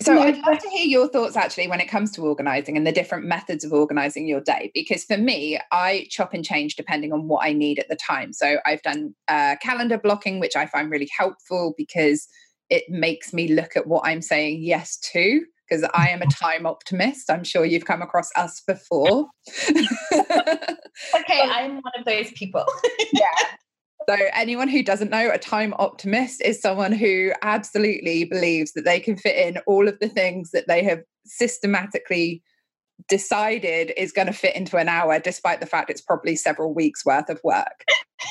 [0.00, 2.92] so I'd love to hear your thoughts actually when it comes to organizing and the
[2.92, 4.70] different methods of organizing your day.
[4.74, 8.32] Because for me, I chop and change depending on what I need at the time.
[8.32, 12.26] So I've done uh, calendar blocking, which I find really helpful because
[12.72, 15.44] it makes me look at what I'm saying yes to.
[15.68, 16.44] Because I am a mm-hmm.
[16.44, 17.30] time optimist.
[17.30, 19.28] I'm sure you've come across us before.
[19.70, 22.64] okay, I'm one of those people.
[23.12, 23.26] yeah.
[24.08, 28.98] So, anyone who doesn't know, a time optimist is someone who absolutely believes that they
[28.98, 32.42] can fit in all of the things that they have systematically
[33.08, 37.06] decided is going to fit into an hour, despite the fact it's probably several weeks
[37.06, 37.84] worth of work.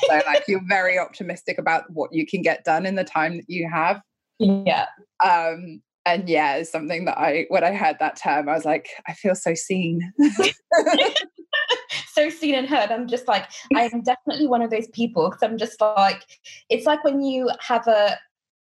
[0.06, 3.48] so, like, you're very optimistic about what you can get done in the time that
[3.48, 4.02] you have.
[4.42, 4.86] Yeah.
[5.24, 8.88] Um, and yeah, it's something that I, when I heard that term, I was like,
[9.06, 10.12] I feel so seen.
[12.12, 12.90] so seen and heard.
[12.90, 16.24] I'm just like, I am definitely one of those people because I'm just like,
[16.68, 18.18] it's like when you have a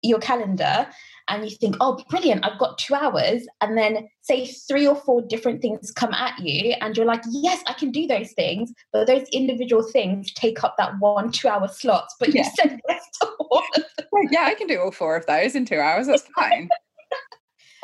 [0.03, 0.87] your calendar
[1.29, 3.47] and you think, oh, brilliant, I've got two hours.
[3.61, 7.63] And then say three or four different things come at you, and you're like, yes,
[7.67, 8.73] I can do those things.
[8.93, 12.09] But those individual things take up that one, two hour slot.
[12.19, 14.29] But you said yes to all of them.
[14.31, 16.07] Yeah, I can do all four of those in two hours.
[16.07, 16.69] That's fine.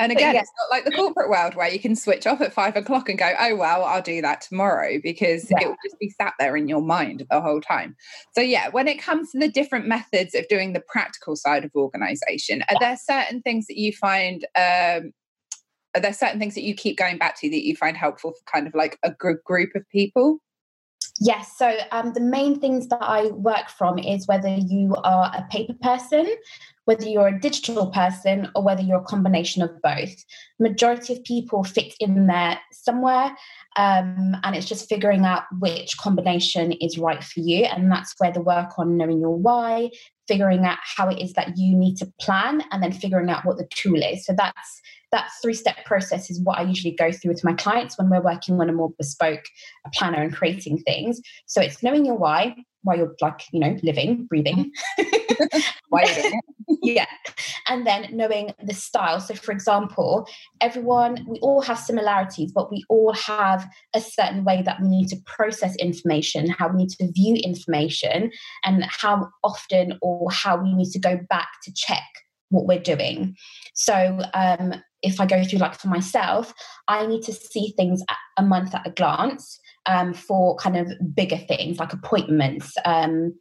[0.02, 2.76] And again, it's not like the corporate world where you can switch off at five
[2.76, 5.58] o'clock and go, oh, well, I'll do that tomorrow because yeah.
[5.60, 7.94] it will just be sat there in your mind the whole time.
[8.32, 11.70] So, yeah, when it comes to the different methods of doing the practical side of
[11.76, 14.44] organization, are there certain things that you find?
[14.56, 15.12] Um,
[15.94, 18.52] are there certain things that you keep going back to that you find helpful for
[18.52, 20.40] kind of like a group group of people?
[21.20, 21.56] Yes.
[21.56, 25.74] So um, the main things that I work from is whether you are a paper
[25.80, 26.26] person,
[26.84, 30.14] whether you're a digital person, or whether you're a combination of both.
[30.58, 33.36] Majority of people fit in there somewhere,
[33.76, 37.64] um, and it's just figuring out which combination is right for you.
[37.64, 39.90] And that's where the work on knowing your why,
[40.28, 43.58] figuring out how it is that you need to plan, and then figuring out what
[43.58, 44.26] the tool is.
[44.26, 47.98] So that's that three step process is what I usually go through with my clients
[47.98, 49.44] when we're working on a more bespoke
[49.94, 51.20] planner and creating things.
[51.46, 54.72] So it's knowing your why, why you're like, you know, living, breathing.
[55.88, 56.32] why.
[56.82, 57.06] Yeah.
[57.68, 59.20] And then knowing the style.
[59.20, 60.26] So, for example,
[60.60, 65.08] everyone, we all have similarities, but we all have a certain way that we need
[65.08, 68.32] to process information, how we need to view information,
[68.64, 72.02] and how often or how we need to go back to check
[72.48, 73.36] what we're doing.
[73.74, 76.52] So, um, if I go through, like for myself,
[76.88, 78.02] I need to see things
[78.36, 83.34] a month at a glance um, for kind of bigger things like appointments, um,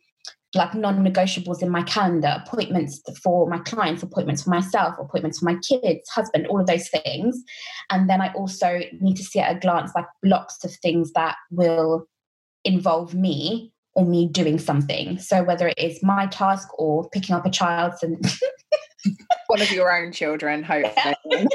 [0.54, 5.46] like non negotiables in my calendar, appointments for my clients, appointments for myself, appointments for
[5.46, 7.42] my kids, husband, all of those things.
[7.90, 11.36] And then I also need to see at a glance like blocks of things that
[11.52, 12.08] will
[12.64, 15.20] involve me or me doing something.
[15.20, 18.24] So whether it is my task or picking up a child and
[19.48, 21.16] one of your own children, hopefully.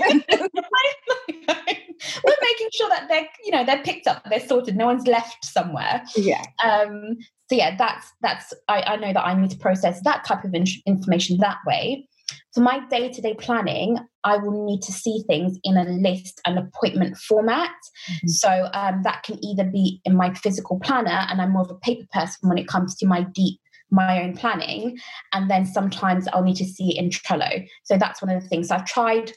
[2.27, 5.45] We're making sure that they're, you know, they're picked up, they're sorted, no one's left
[5.45, 6.03] somewhere.
[6.17, 6.43] Yeah.
[6.63, 7.17] Um,
[7.49, 10.55] so yeah, that's that's I, I know that I need to process that type of
[10.55, 12.09] in- information that way.
[12.53, 16.41] For my day to day planning, I will need to see things in a list
[16.45, 17.71] and appointment format.
[18.11, 18.29] Mm-hmm.
[18.29, 21.77] So um, that can either be in my physical planner, and I'm more of a
[21.77, 23.61] paper person when it comes to my deep
[23.91, 24.99] my own planning.
[25.33, 27.69] And then sometimes I'll need to see it in Trello.
[27.85, 29.33] So that's one of the things I've tried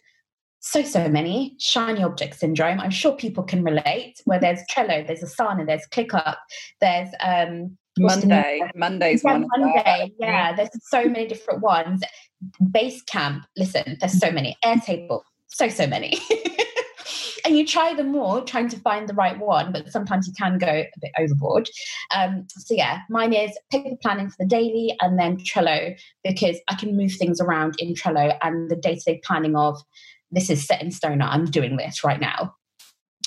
[0.60, 1.56] so so many.
[1.60, 2.80] Shiny object syndrome.
[2.80, 4.22] I'm sure people can relate.
[4.26, 6.38] Where there's trello there's asana there's clickup
[6.82, 8.62] there's um monday.
[8.76, 10.12] monday's yeah, one monday.
[10.20, 12.02] yeah there's so many different ones.
[12.62, 14.58] Basecamp listen there's so many.
[14.64, 16.18] Airtable so so many.
[17.46, 20.60] And you try them all, trying to find the right one, but sometimes you can
[20.60, 21.68] go a bit overboard.
[22.16, 26.76] Um, so yeah, mine is paper planning for the daily and then Trello because I
[26.76, 29.82] can move things around in Trello and the day to day planning of
[30.32, 31.22] this is set in stone.
[31.22, 32.54] I'm doing this right now.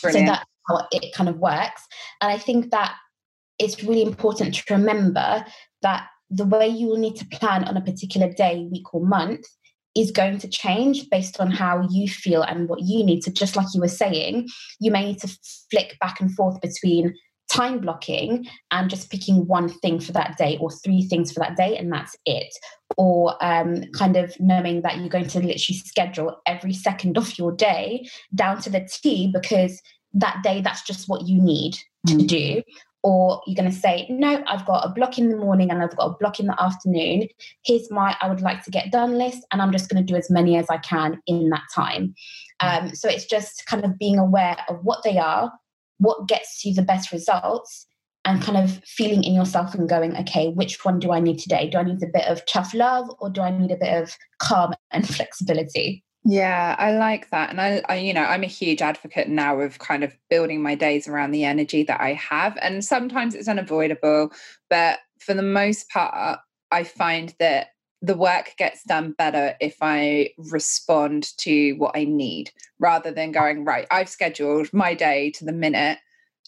[0.02, 0.28] Brilliant.
[0.28, 1.82] So that's how it kind of works.
[2.20, 2.94] And I think that
[3.58, 5.44] it's really important to remember
[5.82, 9.44] that the way you will need to plan on a particular day, week, or month
[9.94, 13.22] is going to change based on how you feel and what you need.
[13.22, 14.48] So, just like you were saying,
[14.80, 15.38] you may need to
[15.70, 17.14] flick back and forth between
[17.52, 21.56] time blocking and just picking one thing for that day or three things for that
[21.56, 22.52] day, and that's it.
[22.96, 27.52] Or um, kind of knowing that you're going to literally schedule every second of your
[27.52, 29.80] day down to the T because
[30.14, 31.74] that day that's just what you need
[32.06, 32.26] to mm.
[32.26, 32.62] do
[33.02, 35.96] or you're going to say, no, I've got a block in the morning and I've
[35.96, 37.28] got a block in the afternoon.
[37.64, 40.16] Here's my I would like to get done list, and I'm just going to do
[40.16, 42.14] as many as I can in that time.
[42.60, 45.52] Um, so it's just kind of being aware of what they are,
[46.02, 47.86] what gets you the best results,
[48.24, 51.68] and kind of feeling in yourself and going, okay, which one do I need today?
[51.68, 54.16] Do I need a bit of tough love or do I need a bit of
[54.38, 56.04] calm and flexibility?
[56.24, 57.50] Yeah, I like that.
[57.50, 60.76] And I, I, you know, I'm a huge advocate now of kind of building my
[60.76, 62.56] days around the energy that I have.
[62.62, 64.30] And sometimes it's unavoidable,
[64.70, 66.38] but for the most part,
[66.70, 67.68] I find that
[68.02, 73.64] the work gets done better if I respond to what I need rather than going,
[73.64, 75.98] right, I've scheduled my day to the minute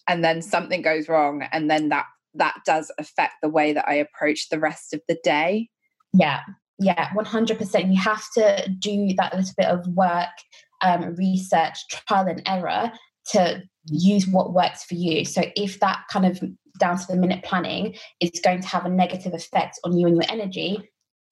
[0.07, 1.47] and then something goes wrong.
[1.51, 2.05] And then that
[2.37, 5.69] that does affect the way that I approach the rest of the day.
[6.13, 6.41] Yeah
[6.79, 10.29] yeah 100% you have to do that little bit of work
[10.81, 12.91] um, research trial and error
[13.31, 16.41] to use what works for you so if that kind of
[16.79, 20.17] down to the minute planning is going to have a negative effect on you and
[20.17, 20.77] your energy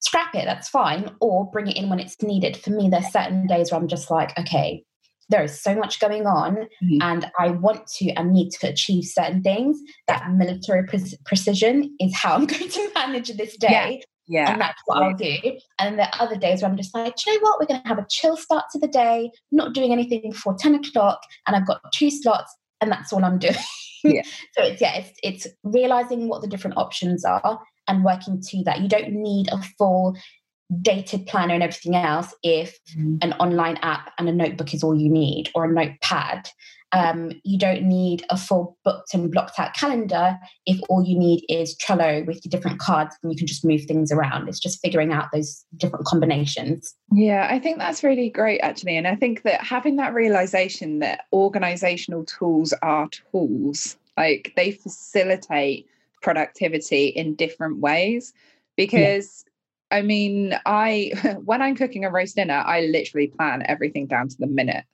[0.04, 2.58] scrap it, that's fine, or bring it in when it's needed.
[2.58, 4.84] For me, there's certain days where I'm just like, okay,
[5.30, 6.98] there is so much going on mm-hmm.
[7.02, 9.80] and I want to and need to achieve certain things.
[10.08, 14.00] That military pre- precision is how I'm going to manage this day.
[14.00, 14.06] Yeah.
[14.26, 14.54] Yeah.
[14.54, 15.36] And that's what I'll do.
[15.80, 17.60] And the other days where I'm just like, you know what?
[17.60, 20.76] We're going to have a chill start to the day, not doing anything before 10
[20.76, 21.20] o'clock.
[21.46, 23.54] And I've got two slots, and that's all I'm doing.
[24.06, 24.22] Yeah.
[24.54, 28.82] so it's, yeah, it's, it's realizing what the different options are and working to that.
[28.82, 30.16] You don't need a full
[30.82, 33.18] dated planner and everything else if mm.
[33.22, 36.50] an online app and a notebook is all you need or a notepad.
[36.92, 41.44] Um, you don't need a full booked and blocked out calendar if all you need
[41.50, 44.48] is Trello with your different cards and you can just move things around.
[44.48, 46.94] It's just figuring out those different combinations.
[47.12, 48.96] Yeah, I think that's really great actually.
[48.96, 55.88] And I think that having that realization that organizational tools are tools, like they facilitate
[56.24, 58.34] productivity in different ways
[58.76, 59.46] because
[59.92, 61.12] I mean, I
[61.46, 64.86] when I'm cooking a roast dinner, I literally plan everything down to the minute.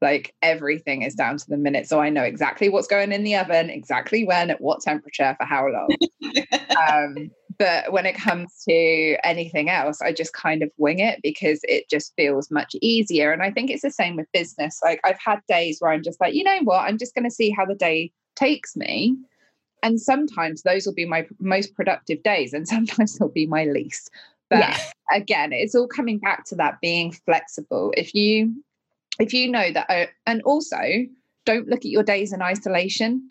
[0.00, 3.34] Like everything is down to the minute, so I know exactly what's going in the
[3.36, 5.88] oven, exactly when, at what temperature, for how long.
[6.88, 11.60] um, but when it comes to anything else, I just kind of wing it because
[11.64, 13.32] it just feels much easier.
[13.32, 14.78] And I think it's the same with business.
[14.84, 17.34] Like I've had days where I'm just like, you know what, I'm just going to
[17.34, 19.16] see how the day takes me.
[19.82, 24.10] And sometimes those will be my most productive days, and sometimes they'll be my least.
[24.50, 24.78] But yeah.
[25.12, 27.92] again, it's all coming back to that being flexible.
[27.96, 28.54] If you
[29.18, 30.78] if you know that uh, and also
[31.48, 33.30] don't look at your days in isolation.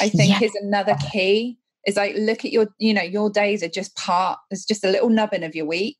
[0.00, 0.46] I think yeah.
[0.46, 1.58] is another key.
[1.86, 4.90] Is like look at your, you know, your days are just part, it's just a
[4.90, 5.96] little nubbin of your week.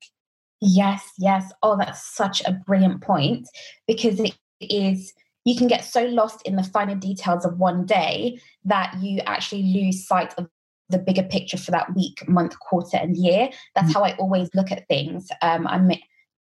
[0.61, 1.51] Yes, yes.
[1.63, 3.49] Oh, that's such a brilliant point
[3.87, 5.15] because it is
[5.45, 9.63] you can get so lost in the finer details of one day that you actually
[9.63, 10.49] lose sight of
[10.89, 13.51] the bigger picture for that week, month, quarter, and year.
[13.75, 13.99] That's mm-hmm.
[13.99, 15.29] how I always look at things.
[15.43, 15.91] Um, I'm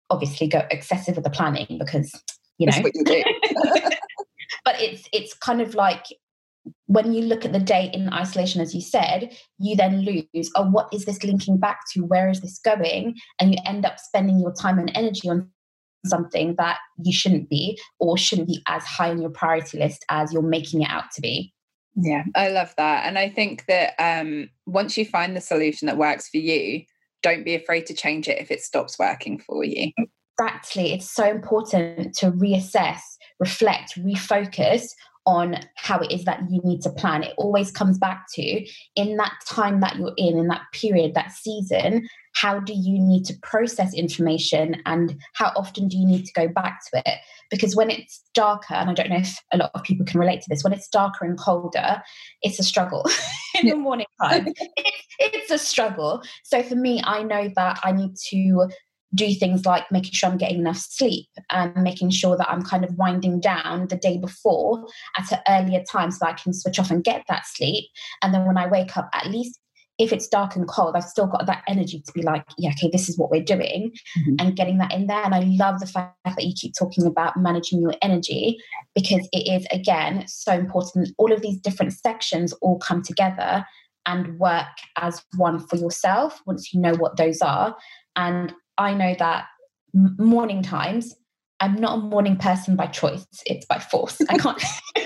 [0.09, 2.11] obviously go excessive with the planning because
[2.57, 2.77] you know.
[2.77, 3.03] You
[4.65, 6.05] but it's it's kind of like
[6.87, 10.51] when you look at the day in isolation, as you said, you then lose.
[10.55, 12.01] Oh, what is this linking back to?
[12.01, 13.15] Where is this going?
[13.39, 15.49] And you end up spending your time and energy on
[16.05, 20.31] something that you shouldn't be or shouldn't be as high on your priority list as
[20.33, 21.53] you're making it out to be.
[21.95, 23.05] Yeah, I love that.
[23.05, 26.83] And I think that um, once you find the solution that works for you,
[27.23, 29.91] don't be afraid to change it if it stops working for you.
[30.37, 30.93] Exactly.
[30.93, 32.99] It's so important to reassess,
[33.39, 34.89] reflect, refocus
[35.25, 37.23] on how it is that you need to plan.
[37.23, 38.65] It always comes back to
[38.95, 43.23] in that time that you're in, in that period, that season, how do you need
[43.25, 47.19] to process information and how often do you need to go back to it?
[47.49, 50.41] Because when it's darker, and I don't know if a lot of people can relate
[50.41, 52.01] to this, when it's darker and colder,
[52.41, 53.05] it's a struggle
[53.61, 54.47] in the morning time.
[54.77, 56.21] it's, it's a struggle.
[56.43, 58.69] So for me, I know that I need to
[59.15, 62.83] do things like making sure I'm getting enough sleep and making sure that I'm kind
[62.83, 64.85] of winding down the day before
[65.17, 67.85] at an earlier time so I can switch off and get that sleep.
[68.21, 69.59] And then when I wake up, at least
[69.97, 72.89] if it's dark and cold, I've still got that energy to be like, yeah, okay,
[72.91, 74.35] this is what we're doing mm-hmm.
[74.39, 75.23] and getting that in there.
[75.23, 78.57] And I love the fact that you keep talking about managing your energy
[78.93, 81.09] because it is, again, so important.
[81.17, 83.65] All of these different sections all come together
[84.05, 87.75] and work as one for yourself once you know what those are.
[88.17, 89.47] And I know that
[89.93, 91.15] morning times,
[91.59, 94.19] I'm not a morning person by choice, it's by force.
[94.29, 94.61] I can't.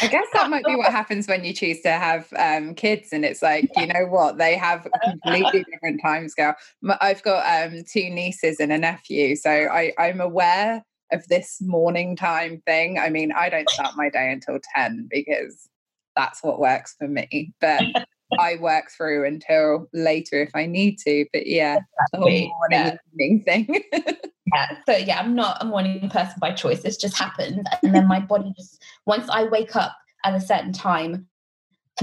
[0.00, 3.24] I guess that might be what happens when you choose to have um, kids, and
[3.24, 6.54] it's like you know what they have a completely different time scale.
[7.00, 12.14] I've got um, two nieces and a nephew, so I, I'm aware of this morning
[12.14, 12.98] time thing.
[12.98, 15.68] I mean, I don't start my day until ten because
[16.14, 17.52] that's what works for me.
[17.60, 17.84] But
[18.38, 21.24] I work through until later if I need to.
[21.32, 22.10] But yeah, exactly.
[22.12, 23.38] the whole morning yeah.
[23.44, 23.82] thing.
[24.54, 24.66] yeah.
[24.88, 26.82] So yeah, I'm not a morning person by choice.
[26.82, 27.66] This just happened.
[27.82, 31.27] And then my body just once I wake up at a certain time,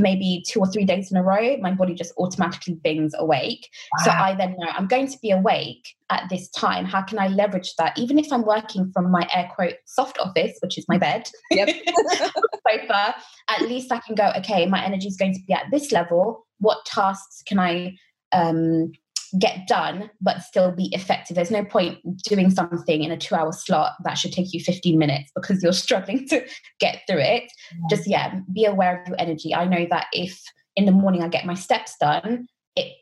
[0.02, 3.70] maybe two or three days in a row, my body just automatically bings awake.
[3.98, 4.06] Wow.
[4.06, 6.86] So I then know I'm going to be awake at this time.
[6.86, 7.98] How can I leverage that?
[7.98, 11.70] Even if I'm working from my air quote soft office, which is my bed, yep.
[12.68, 13.16] sofa,
[13.50, 16.46] at least I can go, okay, my energy is going to be at this level.
[16.60, 17.96] What tasks can I
[18.32, 18.92] um,
[19.40, 21.36] get done but still be effective.
[21.36, 24.98] There's no point doing something in a two hour slot that should take you 15
[24.98, 26.46] minutes because you're struggling to
[26.80, 27.52] get through it.
[27.90, 29.54] Just, yeah, be aware of your energy.
[29.54, 30.42] I know that if
[30.76, 32.94] in the morning I get my steps done, it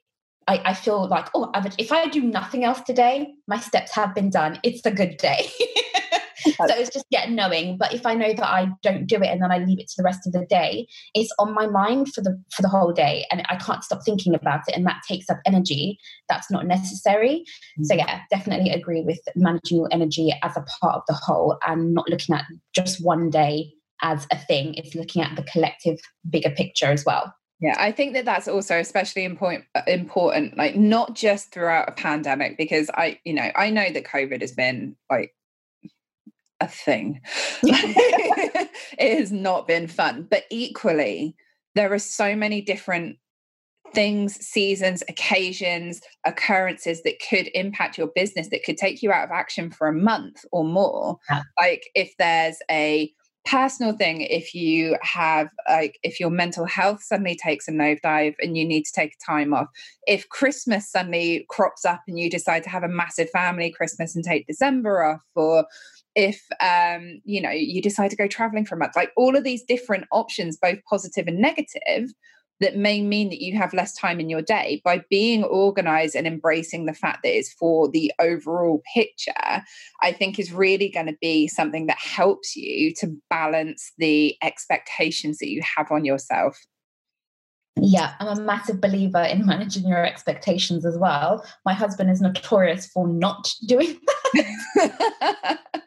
[0.48, 4.30] I, I feel like, oh, if I do nothing else today, my steps have been
[4.30, 4.60] done.
[4.64, 5.50] It's a good day.
[6.44, 9.42] so it's just yeah knowing but if i know that i don't do it and
[9.42, 12.22] then i leave it to the rest of the day it's on my mind for
[12.22, 15.30] the for the whole day and i can't stop thinking about it and that takes
[15.30, 15.98] up energy
[16.30, 17.84] that's not necessary mm-hmm.
[17.84, 21.94] so yeah definitely agree with managing your energy as a part of the whole and
[21.94, 23.72] not looking at just one day
[24.02, 27.34] as a thing it's looking at the collective bigger picture as well
[27.64, 32.58] yeah, I think that that's also especially important, important, like not just throughout a pandemic,
[32.58, 35.34] because I, you know, I know that COVID has been like
[36.64, 37.22] a thing.
[37.64, 41.36] it has not been fun, but equally,
[41.76, 43.18] there are so many different
[43.94, 49.32] things, seasons, occasions, occurrences that could impact your business that could take you out of
[49.32, 51.18] action for a month or more.
[51.30, 51.44] Yeah.
[51.60, 53.12] Like if there's a
[53.46, 58.58] personal thing if you have like if your mental health suddenly takes a nosedive and
[58.58, 59.68] you need to take time off
[60.08, 64.24] if christmas suddenly crops up and you decide to have a massive family christmas and
[64.24, 65.66] take december off or
[66.16, 69.44] if um you know you decide to go traveling for a month like all of
[69.44, 72.14] these different options both positive and negative
[72.64, 76.26] that may mean that you have less time in your day by being organized and
[76.26, 79.62] embracing the fact that it's for the overall picture
[80.02, 85.38] i think is really going to be something that helps you to balance the expectations
[85.40, 86.58] that you have on yourself
[87.76, 91.44] yeah, I'm a massive believer in managing your expectations as well.
[91.66, 94.00] My husband is notorious for not doing
[94.34, 95.60] that.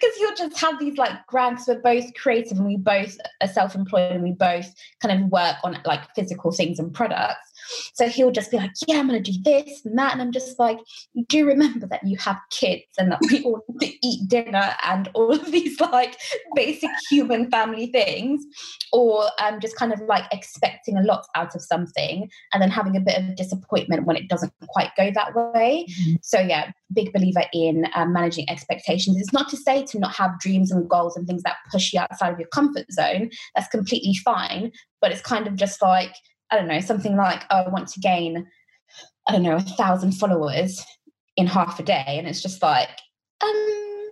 [0.00, 1.66] because you'll just have these like grants.
[1.66, 5.78] We're both creative and we both are self-employed and we both kind of work on
[5.84, 7.52] like physical things and products.
[7.94, 10.12] So he'll just be like, Yeah, I'm gonna do this and that.
[10.12, 10.78] And I'm just like,
[11.28, 15.08] do remember that you have kids and that we all need to eat dinner and
[15.14, 16.16] all of these like
[16.54, 18.44] basic human family things,
[18.92, 22.96] or um just kind of like expecting a lot out of something and then having
[22.96, 25.86] a bit of disappointment when it doesn't quite go that way.
[25.88, 26.14] Mm-hmm.
[26.22, 29.16] So yeah, big believer in um, managing expectations.
[29.18, 32.00] It's not to say to not have dreams and goals and things that push you
[32.00, 33.30] outside of your comfort zone.
[33.54, 34.72] That's completely fine.
[35.00, 36.14] But it's kind of just like
[36.50, 38.46] I don't know, something like, oh, I want to gain,
[39.26, 40.84] I don't know, a thousand followers
[41.36, 42.04] in half a day.
[42.06, 42.90] And it's just like,
[43.42, 44.10] um,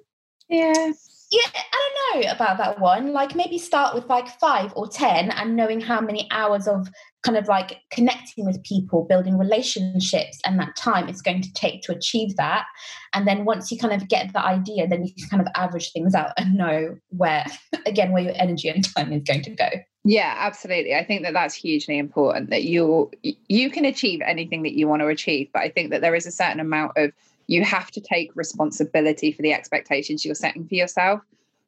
[0.48, 0.92] yeah.
[1.32, 3.12] Yeah, I don't know about that one.
[3.12, 6.88] Like maybe start with like five or 10 and knowing how many hours of
[7.24, 11.82] kind of like connecting with people, building relationships, and that time it's going to take
[11.82, 12.64] to achieve that.
[13.12, 15.90] And then once you kind of get the idea, then you can kind of average
[15.90, 17.44] things out and know where,
[17.86, 19.68] again, where your energy and time is going to go.
[20.08, 20.94] Yeah, absolutely.
[20.94, 25.02] I think that that's hugely important that you you can achieve anything that you want
[25.02, 27.10] to achieve, but I think that there is a certain amount of
[27.48, 31.20] you have to take responsibility for the expectations you're setting for yourself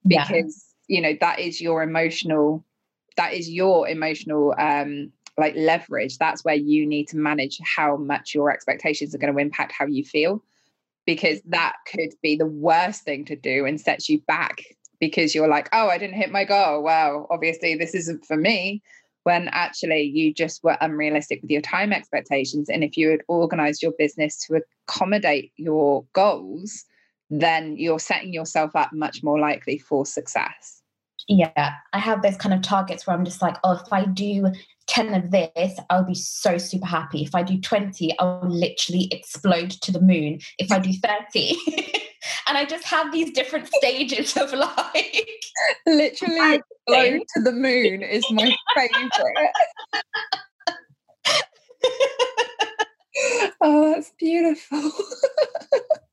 [0.07, 0.97] because yeah.
[0.97, 2.65] you know that is your emotional
[3.17, 8.35] that is your emotional um like leverage that's where you need to manage how much
[8.35, 10.43] your expectations are going to impact how you feel
[11.07, 14.63] because that could be the worst thing to do and sets you back
[15.01, 18.83] because you're like oh i didn't hit my goal well obviously this isn't for me
[19.25, 23.83] when actually you just were unrealistic with your time expectations and if you had organized
[23.83, 26.85] your business to accommodate your goals
[27.31, 30.83] then you're setting yourself up much more likely for success
[31.27, 34.51] yeah i have those kind of targets where i'm just like oh if i do
[34.89, 37.23] 10 of this, I'll be so super happy.
[37.23, 40.41] If I do 20, I'll literally explode to the moon.
[40.59, 41.57] If I do 30,
[42.47, 45.29] and I just have these different stages of like
[45.87, 49.53] literally explode to the moon is my favorite.
[53.61, 54.93] oh, that's beautiful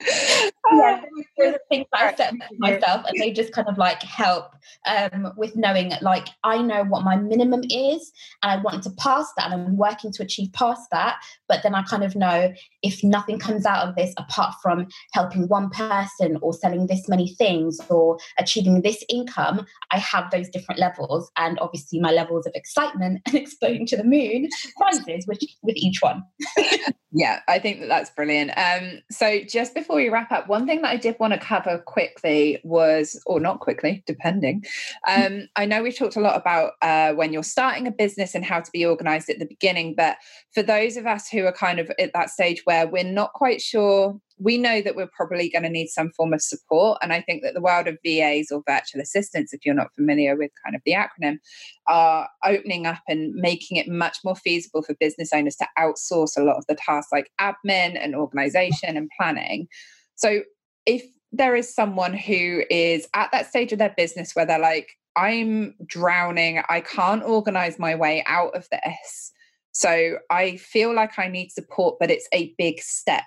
[0.00, 1.02] yeah,
[1.36, 4.54] there's things I set myself, and they just kind of like help
[4.86, 9.30] um, with knowing like I know what my minimum is, and I want to pass
[9.36, 11.20] that, and I'm working to achieve past that.
[11.48, 15.48] But then I kind of know if nothing comes out of this apart from helping
[15.48, 20.80] one person or selling this many things or achieving this income, I have those different
[20.80, 24.48] levels, and obviously my levels of excitement and exploding to the moon
[24.80, 26.22] rises with with each one.
[27.12, 28.52] yeah, I think that that's brilliant.
[28.56, 31.78] Um, so just before we wrap up, one thing that I did want to cover
[31.78, 34.64] quickly was, or not quickly, depending.
[35.08, 38.44] Um, I know we've talked a lot about uh, when you're starting a business and
[38.44, 40.16] how to be organized at the beginning, but
[40.54, 43.60] for those of us who are kind of at that stage where we're not quite
[43.60, 46.98] sure we know that we're probably going to need some form of support.
[47.02, 50.34] And I think that the world of VAs or virtual assistants, if you're not familiar
[50.36, 51.38] with kind of the acronym,
[51.86, 56.42] are opening up and making it much more feasible for business owners to outsource a
[56.42, 59.68] lot of the tasks like admin and organization and planning.
[60.16, 60.40] So
[60.86, 64.88] if there is someone who is at that stage of their business where they're like,
[65.16, 69.32] I'm drowning, I can't organize my way out of this.
[69.72, 73.24] So I feel like I need support, but it's a big step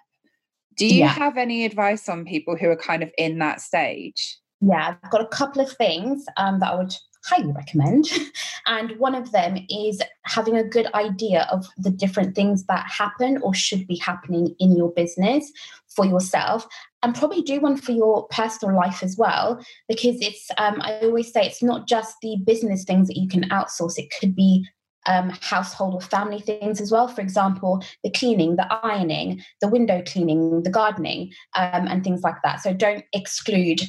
[0.78, 1.08] Do you yeah.
[1.08, 4.38] have any advice on people who are kind of in that stage?
[4.62, 6.94] Yeah, I've got a couple of things um, that I would
[7.26, 8.06] highly recommend.
[8.68, 13.40] and one of them is having a good idea of the different things that happen
[13.42, 15.52] or should be happening in your business
[15.96, 16.66] for yourself.
[17.02, 21.34] And probably do one for your personal life as well, because it's, um, I always
[21.34, 24.66] say, it's not just the business things that you can outsource, it could be
[25.06, 27.08] um, household or family things as well.
[27.08, 32.38] For example, the cleaning, the ironing, the window cleaning, the gardening, um, and things like
[32.44, 32.62] that.
[32.62, 33.82] So don't exclude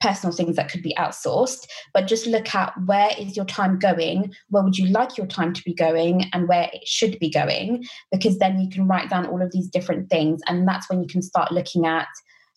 [0.00, 4.32] personal things that could be outsourced, but just look at where is your time going,
[4.48, 7.84] where would you like your time to be going, and where it should be going,
[8.12, 10.40] because then you can write down all of these different things.
[10.46, 12.06] And that's when you can start looking at,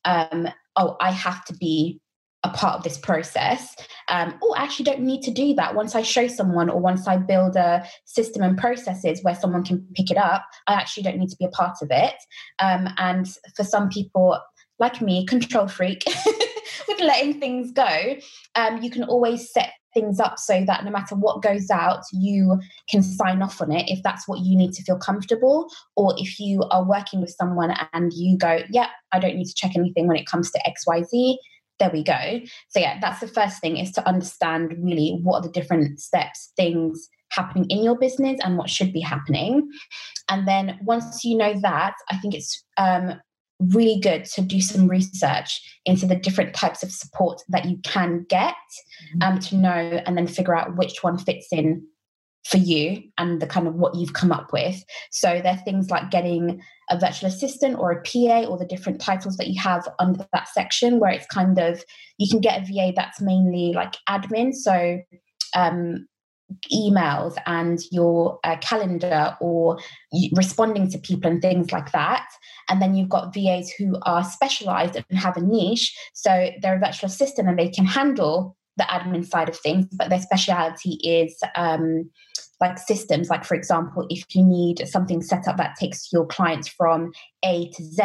[0.05, 1.99] um, oh, I have to be
[2.43, 3.75] a part of this process.
[4.09, 5.75] Um, oh, I actually don't need to do that.
[5.75, 9.85] Once I show someone or once I build a system and processes where someone can
[9.95, 12.15] pick it up, I actually don't need to be a part of it.
[12.59, 14.39] Um, and for some people,
[14.79, 16.03] like me, control freak,
[16.87, 18.15] with letting things go,
[18.55, 22.59] um, you can always set things up so that no matter what goes out, you
[22.89, 25.69] can sign off on it if that's what you need to feel comfortable.
[25.95, 29.53] Or if you are working with someone and you go, yeah, I don't need to
[29.53, 31.35] check anything when it comes to XYZ,
[31.81, 32.39] there we go.
[32.69, 36.53] So, yeah, that's the first thing is to understand really what are the different steps,
[36.55, 39.67] things happening in your business and what should be happening.
[40.29, 43.19] And then once you know that, I think it's um,
[43.59, 48.27] really good to do some research into the different types of support that you can
[48.29, 48.53] get
[49.15, 49.23] mm-hmm.
[49.23, 51.83] um, to know and then figure out which one fits in
[52.45, 54.83] for you and the kind of what you've come up with.
[55.11, 58.99] So there are things like getting a virtual assistant or a PA or the different
[58.99, 61.83] titles that you have under that section where it's kind of
[62.17, 64.53] you can get a VA that's mainly like admin.
[64.53, 64.99] So
[65.55, 66.07] um,
[66.73, 69.79] emails and your uh, calendar or
[70.33, 72.27] responding to people and things like that.
[72.69, 75.95] And then you've got VAs who are specialized and have a niche.
[76.13, 80.09] So they're a virtual assistant and they can handle the admin side of things, but
[80.09, 82.09] their speciality is um,
[82.61, 83.29] like systems.
[83.29, 87.11] Like, for example, if you need something set up that takes your clients from
[87.43, 88.03] A to Z,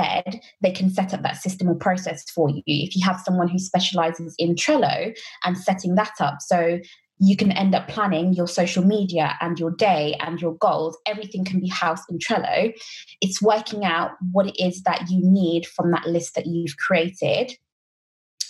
[0.63, 2.63] they can set up that system or process for you.
[2.67, 6.81] If you have someone who specializes in Trello and setting that up, so
[7.19, 10.99] you can end up planning your social media and your day and your goals.
[11.07, 12.75] Everything can be housed in Trello.
[13.21, 17.57] It's working out what it is that you need from that list that you've created.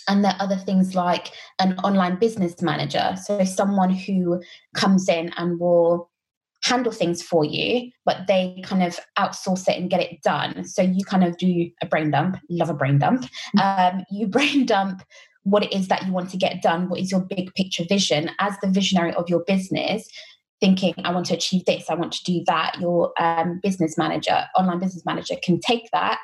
[0.07, 3.15] And there are other things like an online business manager.
[3.23, 4.41] So, someone who
[4.73, 6.09] comes in and will
[6.63, 10.63] handle things for you, but they kind of outsource it and get it done.
[10.63, 13.25] So, you kind of do a brain dump, love a brain dump.
[13.57, 13.93] Mm.
[13.93, 15.03] Um, you brain dump
[15.47, 18.29] what it is that you want to get done, what is your big picture vision
[18.39, 20.05] as the visionary of your business,
[20.59, 22.77] thinking, I want to achieve this, I want to do that.
[22.81, 26.19] Your um, business manager, online business manager, can take that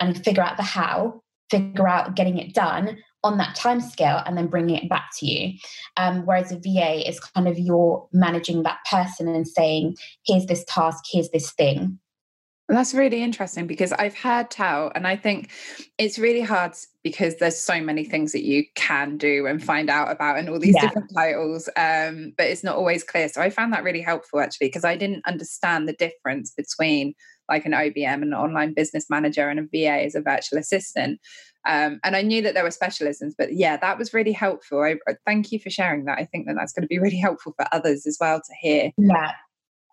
[0.00, 4.36] and figure out the how, figure out getting it done on that time scale and
[4.36, 5.58] then bringing it back to you.
[5.96, 9.96] Um, whereas a VA is kind of you're managing that person and saying,
[10.26, 11.98] here's this task, here's this thing.
[12.68, 15.50] That's really interesting because I've heard tell, and I think
[15.98, 16.72] it's really hard
[17.02, 20.58] because there's so many things that you can do and find out about and all
[20.58, 20.80] these yeah.
[20.80, 23.28] different titles, um, but it's not always clear.
[23.28, 27.14] So I found that really helpful actually because I didn't understand the difference between
[27.50, 31.20] like an OBM, an online business manager, and a VA as a virtual assistant.
[31.66, 34.82] Um, and I knew that there were specialisms, but yeah, that was really helpful.
[34.82, 36.18] I, I, thank you for sharing that.
[36.18, 38.92] I think that that's going to be really helpful for others as well to hear.
[38.98, 39.32] Yeah,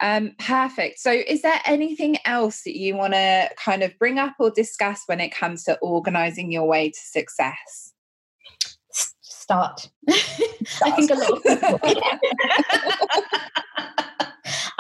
[0.02, 1.00] um, perfect.
[1.00, 5.04] So, is there anything else that you want to kind of bring up or discuss
[5.06, 7.94] when it comes to organizing your way to success?
[8.92, 9.90] Start.
[10.66, 10.94] Start.
[10.94, 11.80] I think a lot of people.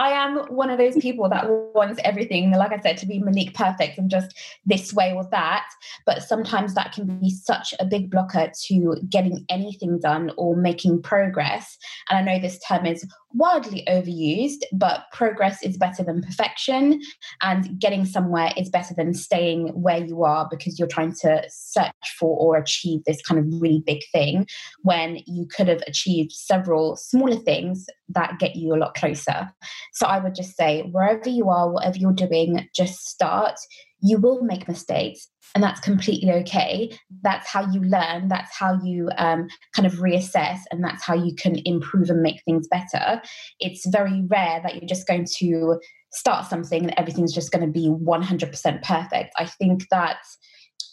[0.01, 1.45] I am one of those people that
[1.75, 4.35] wants everything, like I said, to be Monique perfect and just
[4.65, 5.67] this way or that.
[6.07, 11.03] But sometimes that can be such a big blocker to getting anything done or making
[11.03, 11.77] progress.
[12.09, 16.99] And I know this term is wildly overused, but progress is better than perfection,
[17.43, 21.93] and getting somewhere is better than staying where you are because you're trying to search
[22.17, 24.47] for or achieve this kind of really big thing
[24.81, 29.49] when you could have achieved several smaller things that get you a lot closer.
[29.91, 33.55] So I would just say, wherever you are, whatever you're doing, just start.
[34.01, 36.91] You will make mistakes and that's completely okay.
[37.23, 38.29] That's how you learn.
[38.29, 42.41] That's how you um, kind of reassess, and that's how you can improve and make
[42.43, 43.21] things better.
[43.59, 45.79] It's very rare that you're just going to
[46.11, 49.33] start something and everything's just going to be 100% perfect.
[49.37, 50.17] I think that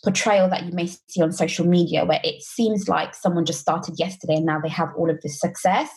[0.04, 3.98] portrayal that you may see on social media where it seems like someone just started
[3.98, 5.90] yesterday and now they have all of this success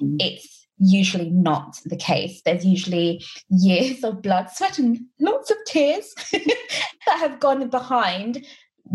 [0.00, 0.14] mm-hmm.
[0.20, 2.40] it's usually not the case.
[2.44, 8.44] There's usually years of blood, sweat, and lots of tears that have gone behind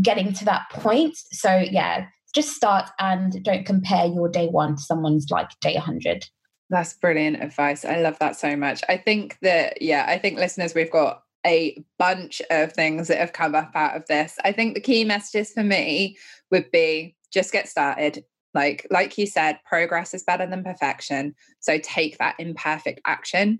[0.02, 1.16] getting to that point.
[1.32, 6.26] So, yeah, just start and don't compare your day one to someone's like day 100.
[6.70, 7.86] That's brilliant advice.
[7.86, 8.84] I love that so much.
[8.90, 13.34] I think that, yeah, I think listeners, we've got a bunch of things that have
[13.34, 14.38] come up out of this.
[14.44, 16.18] I think the key messages for me
[16.50, 18.26] would be just get started.
[18.56, 21.36] Like, like you said, progress is better than perfection.
[21.60, 23.60] So take that imperfect action.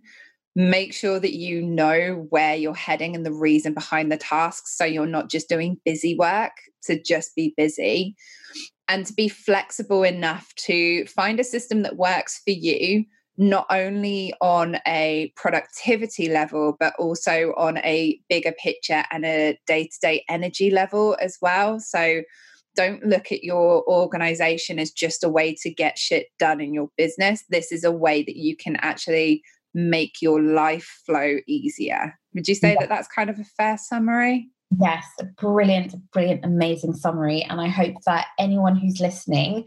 [0.56, 4.76] Make sure that you know where you're heading and the reason behind the tasks.
[4.78, 8.16] So you're not just doing busy work to just be busy
[8.88, 13.06] and to be flexible enough to find a system that works for you
[13.38, 19.88] not only on a productivity level, but also on a bigger picture and a day
[19.88, 21.80] to day energy level as well.
[21.80, 22.22] So
[22.76, 26.90] don't look at your organization as just a way to get shit done in your
[26.98, 27.44] business.
[27.50, 32.18] This is a way that you can actually make your life flow easier.
[32.34, 32.80] Would you say yeah.
[32.82, 34.50] that that's kind of a fair summary?
[34.80, 35.06] Yes,
[35.38, 37.44] brilliant, brilliant, amazing summary.
[37.44, 39.66] And I hope that anyone who's listening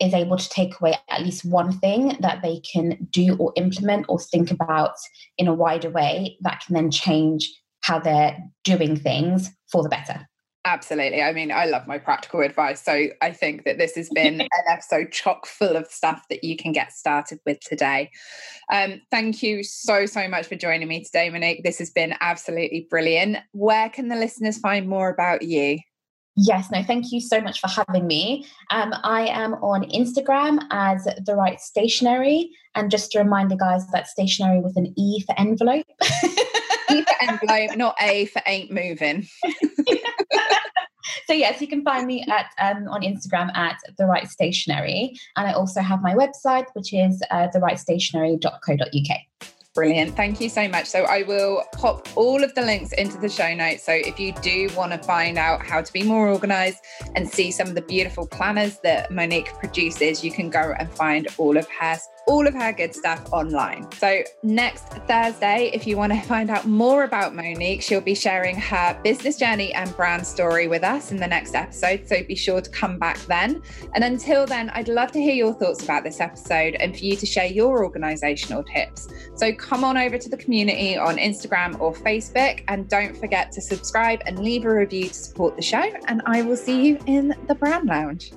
[0.00, 4.06] is able to take away at least one thing that they can do or implement
[4.08, 4.94] or think about
[5.36, 7.52] in a wider way that can then change
[7.82, 10.26] how they're doing things for the better.
[10.68, 11.22] Absolutely.
[11.22, 12.82] I mean, I love my practical advice.
[12.82, 16.58] So I think that this has been an episode chock full of stuff that you
[16.58, 18.10] can get started with today.
[18.70, 21.64] Um, thank you so, so much for joining me today, Monique.
[21.64, 23.38] This has been absolutely brilliant.
[23.52, 25.78] Where can the listeners find more about you?
[26.36, 28.44] Yes, no, thank you so much for having me.
[28.68, 32.50] Um, I am on Instagram as The Wright Stationery.
[32.74, 35.86] And just to remind the guys, that stationery with an E for envelope.
[36.90, 39.26] e for envelope, not A for ain't moving.
[41.28, 45.14] so yes, you can find me at um, on Instagram at The Wright Stationery.
[45.36, 49.50] And I also have my website, which is uh, thewrightstationery.co.uk.
[49.74, 50.16] Brilliant.
[50.16, 50.86] Thank you so much.
[50.86, 53.84] So I will pop all of the links into the show notes.
[53.84, 56.78] So if you do want to find out how to be more organized
[57.14, 61.28] and see some of the beautiful planners that Monique produces, you can go and find
[61.36, 61.96] all of her
[62.28, 63.90] all of her good stuff online.
[63.92, 68.56] So, next Thursday, if you want to find out more about Monique, she'll be sharing
[68.56, 72.06] her business journey and brand story with us in the next episode.
[72.06, 73.62] So, be sure to come back then.
[73.94, 77.16] And until then, I'd love to hear your thoughts about this episode and for you
[77.16, 79.08] to share your organizational tips.
[79.34, 83.62] So, come on over to the community on Instagram or Facebook and don't forget to
[83.62, 85.82] subscribe and leave a review to support the show.
[86.06, 88.32] And I will see you in the Brand Lounge.